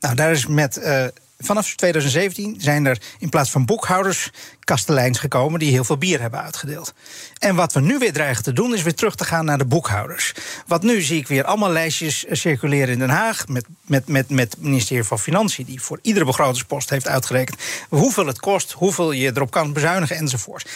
Nou, 0.00 0.14
daar 0.14 0.30
is 0.30 0.46
met. 0.46 0.78
Uh, 0.78 1.04
vanaf 1.38 1.74
2017 1.74 2.56
zijn 2.58 2.86
er 2.86 3.02
in 3.18 3.28
plaats 3.28 3.50
van 3.50 3.64
boekhouders 3.64 4.30
kasteleins 4.60 5.18
gekomen 5.18 5.58
die 5.58 5.70
heel 5.70 5.84
veel 5.84 5.98
bier 5.98 6.20
hebben 6.20 6.42
uitgedeeld. 6.42 6.94
En 7.38 7.54
wat 7.54 7.72
we 7.72 7.80
nu 7.80 7.98
weer 7.98 8.12
dreigen 8.12 8.42
te 8.42 8.52
doen, 8.52 8.74
is 8.74 8.82
weer 8.82 8.94
terug 8.94 9.14
te 9.14 9.24
gaan 9.24 9.44
naar 9.44 9.58
de 9.58 9.64
boekhouders. 9.64 10.34
Wat 10.66 10.82
nu 10.82 11.00
zie 11.02 11.18
ik 11.18 11.28
weer 11.28 11.44
allemaal 11.44 11.70
lijstjes 11.70 12.24
eh, 12.24 12.36
circuleren 12.36 12.92
in 12.92 12.98
Den 12.98 13.08
Haag 13.08 13.48
met, 13.48 13.66
met, 13.86 14.08
met, 14.08 14.30
met 14.30 14.52
het 14.52 14.62
ministerie 14.62 15.04
van 15.04 15.18
Financiën, 15.18 15.64
die 15.64 15.80
voor 15.80 15.98
iedere 16.02 16.24
begrotingspost 16.24 16.90
heeft 16.90 17.08
uitgerekend 17.08 17.60
hoeveel 17.88 18.26
het 18.26 18.40
kost, 18.40 18.72
hoeveel 18.72 19.12
je 19.12 19.32
erop 19.34 19.50
kan 19.50 19.72
bezuinigen 19.72 20.16
enzovoort. 20.16 20.68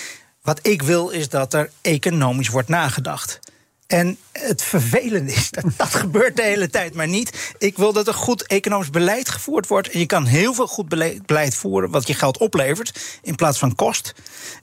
Wat 0.48 0.66
ik 0.66 0.82
wil 0.82 1.08
is 1.08 1.28
dat 1.28 1.54
er 1.54 1.70
economisch 1.80 2.48
wordt 2.48 2.68
nagedacht. 2.68 3.38
En 3.86 4.18
het 4.32 4.62
vervelende 4.62 5.32
is 5.32 5.50
dat 5.50 5.64
dat 5.76 5.94
gebeurt 6.04 6.36
de 6.36 6.42
hele 6.42 6.68
tijd, 6.68 6.94
maar 6.94 7.08
niet. 7.08 7.54
Ik 7.58 7.76
wil 7.76 7.92
dat 7.92 8.06
er 8.06 8.14
goed 8.14 8.46
economisch 8.46 8.90
beleid 8.90 9.28
gevoerd 9.28 9.66
wordt. 9.66 9.90
En 9.90 9.98
je 9.98 10.06
kan 10.06 10.24
heel 10.24 10.54
veel 10.54 10.66
goed 10.66 10.88
beleid 11.26 11.54
voeren, 11.54 11.90
wat 11.90 12.06
je 12.06 12.14
geld 12.14 12.38
oplevert, 12.38 13.18
in 13.22 13.34
plaats 13.34 13.58
van 13.58 13.74
kost. 13.74 14.14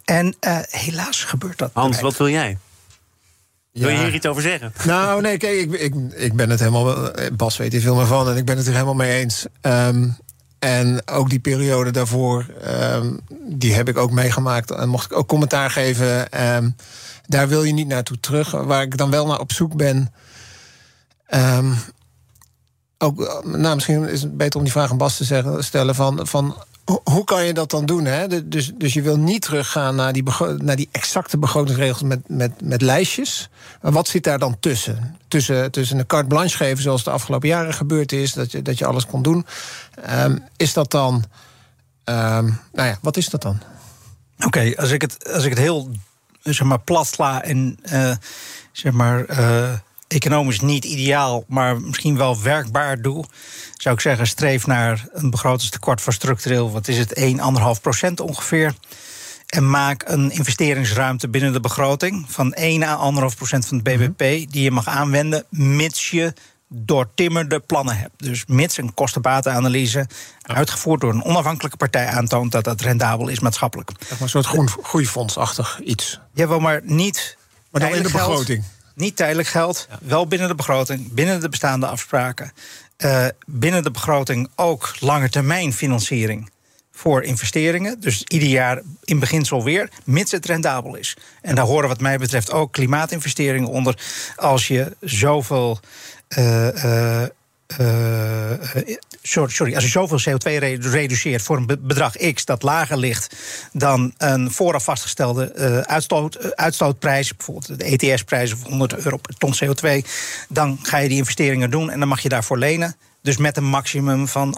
En 0.06 0.36
uh, 0.48 0.60
helaas 0.70 1.24
gebeurt 1.24 1.58
dat. 1.58 1.72
Hans, 1.74 2.02
wat 2.02 2.18
wil 2.18 2.30
jij? 2.30 2.58
Wil 3.72 3.90
je 3.90 3.98
hier 3.98 4.14
iets 4.14 4.26
over 4.26 4.42
zeggen? 4.42 4.74
Nou, 4.86 5.22
nee, 5.22 5.38
kijk, 5.38 5.60
ik, 5.60 5.72
ik, 5.72 5.96
ik 6.16 6.34
ben 6.34 6.50
het 6.50 6.60
helemaal. 6.60 7.12
Bas 7.34 7.58
weet 7.58 7.72
hier 7.72 7.82
veel 7.82 7.96
meer 7.96 8.06
van 8.06 8.30
en 8.30 8.38
ik 8.38 8.46
ben 8.46 8.58
het 8.58 8.68
er 8.68 8.74
helemaal 8.74 8.94
mee 8.94 9.20
eens. 9.20 9.46
Um, 9.62 10.18
en 10.66 11.08
ook 11.08 11.30
die 11.30 11.40
periode 11.40 11.92
daarvoor, 11.92 12.46
um, 12.94 13.20
die 13.48 13.74
heb 13.74 13.90
ik 13.90 13.98
ook 13.98 14.12
meegemaakt. 14.12 14.72
En 14.72 14.90
mocht 14.90 15.06
ik 15.12 15.18
ook 15.18 15.28
commentaar 15.28 15.70
geven. 15.70 16.42
Um, 16.56 16.76
daar 17.28 17.48
wil 17.48 17.64
je 17.64 17.74
niet 17.74 17.88
naartoe 17.88 18.20
terug. 18.20 18.52
Waar 18.52 18.82
ik 18.82 18.98
dan 18.98 19.10
wel 19.10 19.28
naar 19.28 19.40
op 19.40 19.52
zoek 19.52 19.76
ben. 19.76 20.14
Um, 21.30 21.76
ook, 22.98 23.44
nou, 23.44 23.76
misschien 23.76 24.10
is 24.10 24.22
het 24.22 24.38
beter 24.38 24.58
om 24.58 24.64
die 24.64 24.74
vraag 24.74 24.92
aan 24.92 24.98
Bas 24.98 25.18
te 25.18 25.24
zeggen, 25.24 25.64
stellen 25.64 25.96
van, 25.96 26.28
van 26.28 26.56
hoe 26.86 27.24
kan 27.24 27.46
je 27.46 27.54
dat 27.54 27.70
dan 27.70 27.86
doen? 27.86 28.06
Hè? 28.06 28.48
Dus, 28.48 28.72
dus 28.76 28.94
je 28.94 29.02
wil 29.02 29.18
niet 29.18 29.42
teruggaan 29.42 29.96
naar 29.96 30.14
die, 30.14 30.24
naar 30.58 30.76
die 30.76 30.90
exacte 30.92 31.38
begrotingsregels 31.38 32.02
met, 32.02 32.20
met, 32.28 32.62
met 32.62 32.82
lijstjes. 32.82 33.50
Wat 33.82 34.08
zit 34.08 34.24
daar 34.24 34.40
dan 34.40 34.60
tussen? 34.60 35.18
Tussen, 35.28 35.72
tussen 35.72 36.00
een 36.00 36.06
carte 36.06 36.28
blanche 36.28 36.58
geven, 36.58 36.84
zoals 36.84 37.04
de 37.04 37.10
afgelopen 37.10 37.48
jaren 37.48 37.74
gebeurd 37.74 38.12
is, 38.12 38.34
dat 38.34 38.52
je, 38.52 38.62
dat 38.62 38.78
je 38.78 38.86
alles 38.86 39.06
kon 39.06 39.22
doen. 39.22 39.46
Um, 40.10 40.44
is 40.58 40.74
dat 40.74 40.92
dan. 40.92 41.14
Um, 42.06 42.60
nou 42.74 42.88
ja, 42.90 42.98
wat 43.02 43.18
is 43.18 43.30
dat 43.30 43.42
dan? 43.42 43.62
Oké, 44.46 44.74
als 44.76 44.92
ik 44.92 45.02
het 45.02 45.34
als 45.34 45.44
ik 45.44 45.50
het 45.50 45.60
heel 45.60 45.92
zeg 46.42 46.68
maar, 46.68 46.80
plat 46.80 47.08
sla 47.08 47.44
en 47.44 47.80
uh, 47.92 48.16
zeg 48.72 48.92
maar. 48.92 49.40
Uh, 49.40 49.74
economisch 50.16 50.60
niet 50.60 50.86
ideaal, 50.86 51.44
maar 51.48 51.82
misschien 51.82 52.18
wel 52.18 52.42
werkbaar 52.42 53.02
doe, 53.02 53.26
zou 53.74 53.96
ik 53.96 54.02
zeggen: 54.02 54.28
streef 54.28 54.68
naar 54.68 55.08
een 55.12 55.30
begrotingstekort 55.30 56.02
voor 56.02 56.14
structureel, 56.14 56.72
wat 56.72 56.88
is 56.88 56.98
het, 56.98 57.14
1, 57.14 57.40
1,5 57.78 57.82
procent 57.82 58.20
ongeveer. 58.20 58.74
En 59.46 59.70
maak 59.70 60.04
een 60.08 60.32
investeringsruimte 60.32 61.30
binnen 61.30 61.54
de 61.54 61.60
begroting 61.60 62.26
van 62.28 62.54
1 62.54 62.84
à 62.84 63.12
1,5 63.30 63.36
procent 63.36 63.66
van 63.66 63.78
het 63.78 63.86
BBP, 63.86 64.20
mhm. 64.20 64.52
die 64.52 64.64
je 64.64 64.72
mag 64.72 64.88
aanwenden, 64.88 65.46
mits 65.50 66.10
je 66.10 66.34
doortimmerde 66.68 67.60
plannen 67.60 67.98
hebt. 67.98 68.14
Dus 68.18 68.46
mits 68.46 68.78
een 68.78 68.94
kostenbatenanalyse 68.94 70.08
uitgevoerd 70.42 71.02
door 71.02 71.14
een 71.14 71.24
onafhankelijke 71.24 71.78
partij 71.78 72.08
aantoont 72.08 72.52
dat 72.52 72.64
dat 72.64 72.82
rendabel 72.82 73.28
is 73.28 73.40
maatschappelijk. 73.40 73.92
een 74.20 74.30
soort 74.30 74.46
groen, 74.46 74.70
groeifondsachtig 74.70 75.80
iets. 75.84 76.20
Ja, 76.34 76.48
wel 76.48 76.60
maar 76.60 76.82
niet. 76.84 77.38
Maar 77.72 77.82
dan 77.82 77.94
in 77.94 78.04
de 78.04 78.12
begroting. 78.12 78.64
Niet 78.96 79.16
tijdelijk 79.16 79.48
geld, 79.48 79.88
wel 80.02 80.28
binnen 80.28 80.48
de 80.48 80.56
begroting, 80.56 81.12
binnen 81.14 81.40
de 81.40 81.50
bestaande 81.50 81.88
afspraken. 81.88 82.52
Uh, 82.98 83.26
binnen 83.46 83.84
de 83.84 83.92
begroting 83.92 84.50
ook 84.56 84.96
langetermijn 85.00 85.74
financiering 85.74 86.50
voor 86.92 87.24
investeringen. 87.24 88.00
Dus 88.00 88.24
ieder 88.24 88.48
jaar 88.48 88.82
in 89.04 89.20
beginsel 89.20 89.64
weer, 89.64 89.90
mits 90.04 90.32
het 90.32 90.46
rendabel 90.46 90.96
is. 90.96 91.18
En 91.42 91.56
daar 91.56 91.66
horen 91.66 91.88
wat 91.88 92.00
mij 92.00 92.18
betreft 92.18 92.52
ook 92.52 92.72
klimaatinvesteringen 92.72 93.70
onder. 93.70 94.00
Als 94.36 94.68
je 94.68 94.96
zoveel 95.00 95.80
uh, 96.38 97.24
sorry, 99.26 99.76
als 99.76 99.84
je 99.84 99.90
zoveel 99.90 100.20
CO2 100.20 100.80
reduceert 100.80 101.42
voor 101.42 101.58
een 101.58 101.80
bedrag 101.82 102.18
X 102.34 102.46
dat 102.46 102.64
lager 102.64 102.98
ligt 102.98 103.36
dan 103.72 104.14
een 104.18 104.52
vooraf 104.52 104.84
vastgestelde 104.84 105.54
uitstoot, 105.88 106.56
uitstootprijs, 106.56 107.36
bijvoorbeeld 107.36 107.80
de 107.80 107.84
ETS-prijs 107.86 108.54
of 108.54 108.64
100 108.64 109.06
euro 109.06 109.18
per 109.18 109.36
ton 109.38 109.54
CO2, 109.56 110.08
dan 110.50 110.80
ga 110.82 110.98
je 110.98 111.08
die 111.08 111.18
investeringen 111.18 111.72
doen 111.72 111.90
en 111.90 112.00
dan 112.00 112.08
mag 112.08 112.20
je 112.20 112.30
daarvoor 112.30 112.58
lenen. 112.58 112.96
Dus 113.22 113.38
met 113.38 113.58
een 113.58 113.66
maximum 113.66 114.28
van 114.28 114.58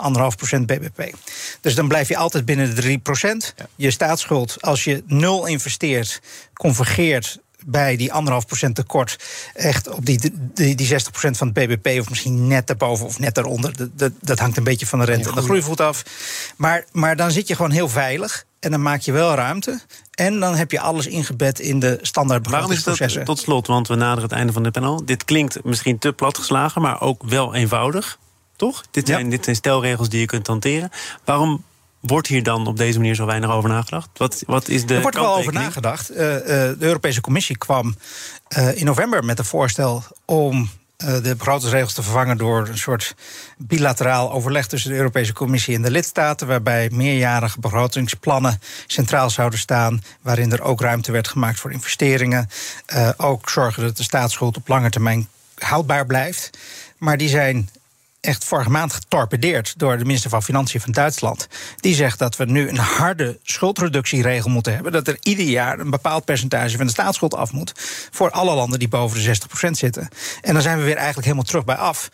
1,5% 0.56 0.60
BBP. 0.60 1.16
Dus 1.62 1.76
dan 1.76 1.88
blijf 1.88 2.08
je 2.08 2.18
altijd 2.18 2.46
binnen 2.46 2.76
de 2.76 3.00
3%. 3.62 3.66
Je 3.76 3.92
staatsschuld, 3.92 4.62
als 4.62 4.84
je 4.84 5.04
nul 5.06 5.46
investeert, 5.46 6.22
convergeert 6.54 7.40
bij 7.70 7.96
die 7.96 8.14
anderhalf 8.14 8.46
procent 8.46 8.76
tekort 8.76 9.18
echt 9.54 9.90
op 9.90 10.06
die, 10.06 10.32
die, 10.54 10.76
die 10.76 10.86
60 10.86 11.12
procent 11.12 11.38
van 11.38 11.52
het 11.54 11.56
BBP, 11.56 12.00
of 12.00 12.10
misschien 12.10 12.48
net 12.48 12.70
erboven 12.70 13.06
of 13.06 13.20
net 13.20 13.36
daaronder. 13.36 13.78
Dat, 13.78 13.90
dat, 13.94 14.12
dat 14.22 14.40
hangt 14.40 14.58
een 14.58 14.64
beetje 14.64 14.86
van 14.86 15.00
de 15.00 15.06
rente 15.06 15.30
en 15.30 15.36
de 15.36 15.42
groeivoet 15.42 15.82
af. 15.82 16.04
Maar, 16.56 16.86
maar 16.92 17.16
dan 17.16 17.32
zit 17.32 17.48
je 17.48 17.56
gewoon 17.56 17.72
heel 17.72 17.90
veilig. 17.90 18.46
En 18.60 18.72
dan 18.72 18.82
maak 18.82 19.02
je 19.02 19.12
wel 19.12 19.34
ruimte. 19.34 19.80
En 20.12 20.40
dan 20.40 20.56
heb 20.56 20.72
je 20.72 20.80
alles 20.80 21.08
ingebed 21.08 21.60
in 21.60 21.80
de 21.80 22.00
standaard 22.02 22.50
Waarom 22.50 22.72
is 22.72 22.84
dat 22.84 23.26
tot 23.26 23.40
slot, 23.40 23.68
want 23.68 23.88
we 23.88 23.96
naderen 23.96 24.24
het 24.24 24.32
einde 24.32 24.54
van 24.54 24.64
dit 24.64 24.72
panel. 24.72 25.06
Dit 25.06 25.26
klinkt 25.26 25.64
misschien 25.64 25.98
te 25.98 26.14
platgeslagen, 26.14 26.82
maar 26.82 27.02
ook 27.02 27.24
wel 27.24 27.56
eenvoudig. 27.56 28.18
Toch? 28.56 28.84
Dit 28.92 29.08
zijn, 29.08 29.30
dit 29.30 29.44
zijn 29.44 29.56
stelregels 29.56 30.10
die 30.10 30.20
je 30.20 30.26
kunt 30.26 30.48
hanteren. 30.48 30.90
Waarom 31.24 31.64
Wordt 32.00 32.28
hier 32.28 32.44
dan 32.44 32.68
op 32.68 32.78
deze 32.78 32.98
manier 32.98 33.16
zo 33.16 33.26
weinig 33.26 33.50
over 33.50 33.70
nagedacht? 33.70 34.10
Wat, 34.18 34.44
wat 34.46 34.68
is 34.68 34.86
de 34.86 34.96
er 34.96 35.02
wordt 35.02 35.18
wel 35.18 35.36
over 35.36 35.54
nagedacht. 35.54 36.12
Uh, 36.12 36.18
uh, 36.18 36.40
de 36.48 36.76
Europese 36.80 37.22
Commissie 37.22 37.58
kwam 37.58 37.96
uh, 38.58 38.76
in 38.76 38.86
november 38.86 39.26
met 39.26 39.40
een 39.40 39.46
voorstel 39.46 40.04
om 40.26 40.70
de 40.98 41.36
begrotingsregels 41.38 41.94
te 41.94 42.04
vervangen 42.04 42.38
door 42.38 42.68
een 42.68 42.78
soort 42.78 43.16
bilateraal 43.58 44.32
overleg 44.32 44.68
tussen 44.68 44.92
de 44.92 44.98
Europese 44.98 45.34
Commissie 45.34 45.76
en 45.76 45.82
de 45.82 45.92
lidstaten, 45.92 46.48
waarbij 46.48 46.90
meerjarige 46.94 47.60
begrotingsplannen 47.60 48.62
centraal 48.88 49.30
zouden 49.30 49.60
staan, 49.60 50.04
waarin 50.22 50.52
er 50.52 50.62
ook 50.62 50.82
ruimte 50.82 51.12
werd 51.12 51.28
gemaakt 51.28 51.60
voor 51.60 51.72
investeringen. 51.72 52.50
ook 53.18 53.50
zorgen 53.50 53.84
dat 53.84 53.98
de 53.98 54.04
staatsschuld 54.04 54.58
op 54.58 54.68
lange 54.68 54.90
termijn 54.90 55.28
houdbaar 55.58 56.06
blijft. 56.06 56.50
Maar 56.98 57.18
die 57.18 57.30
zijn 57.30 57.70
echt 58.22 58.44
vorige 58.44 58.70
maand 58.70 58.94
getorpedeerd 58.94 59.80
door 59.80 59.98
de 59.98 60.06
minister 60.06 60.30
van 60.30 60.44
Financiën 60.44 60.82
van 60.82 60.92
Duitsland. 60.92 61.48
Die 61.76 61.96
zegt 61.96 62.20
dat 62.20 62.36
we 62.36 62.46
nu 62.46 62.70
een 62.70 62.78
harde 62.78 63.40
schuldreductieregel 63.44 64.50
moeten 64.50 64.74
hebben. 64.74 64.92
Dat 64.92 65.08
er 65.08 65.18
ieder 65.22 65.46
jaar 65.46 65.80
een 65.80 65.90
bepaald 65.90 66.26
percentage 66.26 66.78
van 66.78 66.86
de 66.86 66.92
staatsschuld 66.92 67.36
af 67.36 67.52
moet. 67.52 67.74
Voor 68.12 68.32
alle 68.32 68.56
landen 68.56 68.80
die 68.80 68.88
boven 68.88 69.24
de 69.24 69.38
60% 69.68 69.70
zitten. 69.72 70.10
En 70.42 70.54
dan 70.54 70.62
zijn 70.62 70.78
we 70.78 70.84
weer 70.84 70.96
eigenlijk 70.96 71.26
helemaal 71.26 71.48
terug 71.48 71.66
bij 71.66 71.76
af. 71.76 72.10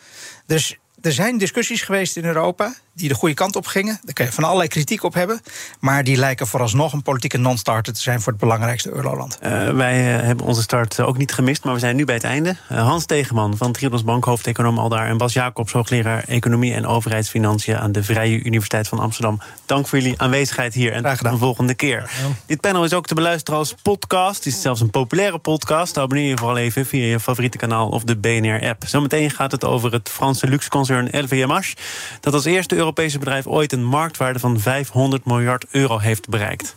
Dus 0.46 0.76
er 1.00 1.12
zijn 1.12 1.38
discussies 1.38 1.82
geweest 1.82 2.16
in 2.16 2.24
Europa 2.24 2.74
die 2.94 3.08
de 3.08 3.14
goede 3.14 3.34
kant 3.34 3.56
op 3.56 3.66
gingen. 3.66 4.00
Daar 4.04 4.14
kun 4.14 4.24
je 4.24 4.32
van 4.32 4.44
allerlei 4.44 4.68
kritiek 4.68 5.02
op 5.02 5.14
hebben. 5.14 5.40
Maar 5.80 6.04
die 6.04 6.16
lijken 6.16 6.46
vooralsnog 6.46 6.92
een 6.92 7.02
politieke 7.02 7.38
non-starter 7.38 7.92
te 7.92 8.00
zijn 8.00 8.20
voor 8.20 8.32
het 8.32 8.40
belangrijkste 8.40 8.92
euroland. 8.92 9.38
Uh, 9.42 9.70
wij 9.70 10.16
uh, 10.16 10.22
hebben 10.22 10.46
onze 10.46 10.62
start 10.62 11.00
ook 11.00 11.18
niet 11.18 11.32
gemist, 11.32 11.64
maar 11.64 11.74
we 11.74 11.80
zijn 11.80 11.96
nu 11.96 12.04
bij 12.04 12.14
het 12.14 12.24
einde. 12.24 12.56
Uh, 12.72 12.86
Hans 12.86 13.06
Tegeman 13.06 13.56
van 13.56 13.72
Triodos 13.72 14.04
Bank, 14.04 14.24
hoofdeconoom 14.24 14.78
Aldaar. 14.78 15.08
En 15.08 15.16
Bas 15.16 15.32
Jacobs, 15.32 15.72
hoogleraar 15.72 16.24
Economie 16.26 16.74
en 16.74 16.86
Overheidsfinanciën 16.86 17.78
aan 17.78 17.92
de 17.92 18.02
Vrije 18.02 18.42
Universiteit 18.42 18.88
van 18.88 18.98
Amsterdam. 18.98 19.40
Dank 19.66 19.86
voor 19.86 19.98
jullie 19.98 20.20
aanwezigheid 20.20 20.74
hier 20.74 20.92
en 20.92 21.02
tot 21.02 21.30
de 21.30 21.36
volgende 21.36 21.74
keer. 21.74 22.10
Dit 22.46 22.60
panel 22.60 22.84
is 22.84 22.92
ook 22.92 23.06
te 23.06 23.14
beluisteren 23.14 23.58
als 23.58 23.74
podcast. 23.82 24.44
Het 24.44 24.54
is 24.54 24.60
zelfs 24.60 24.80
een 24.80 24.90
populaire 24.90 25.38
podcast. 25.38 25.98
Abonneer 25.98 26.28
je 26.28 26.36
vooral 26.36 26.56
even 26.56 26.86
via 26.86 27.06
je 27.06 27.20
favoriete 27.20 27.58
kanaal 27.58 27.88
of 27.88 28.04
de 28.04 28.16
BNR-app. 28.16 28.82
Zometeen 28.86 29.30
gaat 29.30 29.52
het 29.52 29.64
over 29.64 29.92
het 29.92 30.08
Franse 30.08 30.46
luxeconcern 30.46 31.08
LVMH. 31.10 31.72
Dat 32.20 32.34
als 32.34 32.44
eerste 32.44 32.74
Europese 32.84 33.18
bedrijf 33.18 33.46
ooit 33.46 33.72
een 33.72 33.84
marktwaarde 33.84 34.38
van 34.38 34.60
500 34.60 35.24
miljard 35.24 35.66
euro 35.70 35.98
heeft 35.98 36.28
bereikt. 36.28 36.76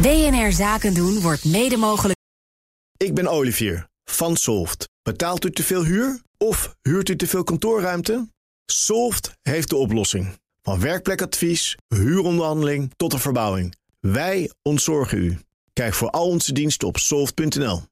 BNR 0.00 0.52
Zaken 0.52 0.94
doen 0.94 1.20
wordt 1.20 1.44
mede 1.44 1.76
mogelijk. 1.76 2.18
Ik 2.96 3.14
ben 3.14 3.26
Olivier 3.26 3.88
van 4.04 4.36
Solft. 4.36 4.88
Betaalt 5.02 5.44
u 5.44 5.50
te 5.50 5.62
veel 5.62 5.84
huur 5.84 6.22
of 6.38 6.76
huurt 6.82 7.08
u 7.08 7.16
te 7.16 7.26
veel 7.26 7.44
kantoorruimte? 7.44 8.28
Solft 8.66 9.32
heeft 9.42 9.68
de 9.68 9.76
oplossing. 9.76 10.38
Van 10.62 10.80
werkplekadvies, 10.80 11.76
huuronderhandeling 11.88 12.92
tot 12.96 13.10
de 13.10 13.18
verbouwing. 13.18 13.74
Wij 14.00 14.50
ontzorgen 14.62 15.18
u. 15.18 15.38
Kijk 15.72 15.94
voor 15.94 16.10
al 16.10 16.28
onze 16.28 16.52
diensten 16.52 16.88
op 16.88 16.98
soft.nl. 16.98 17.82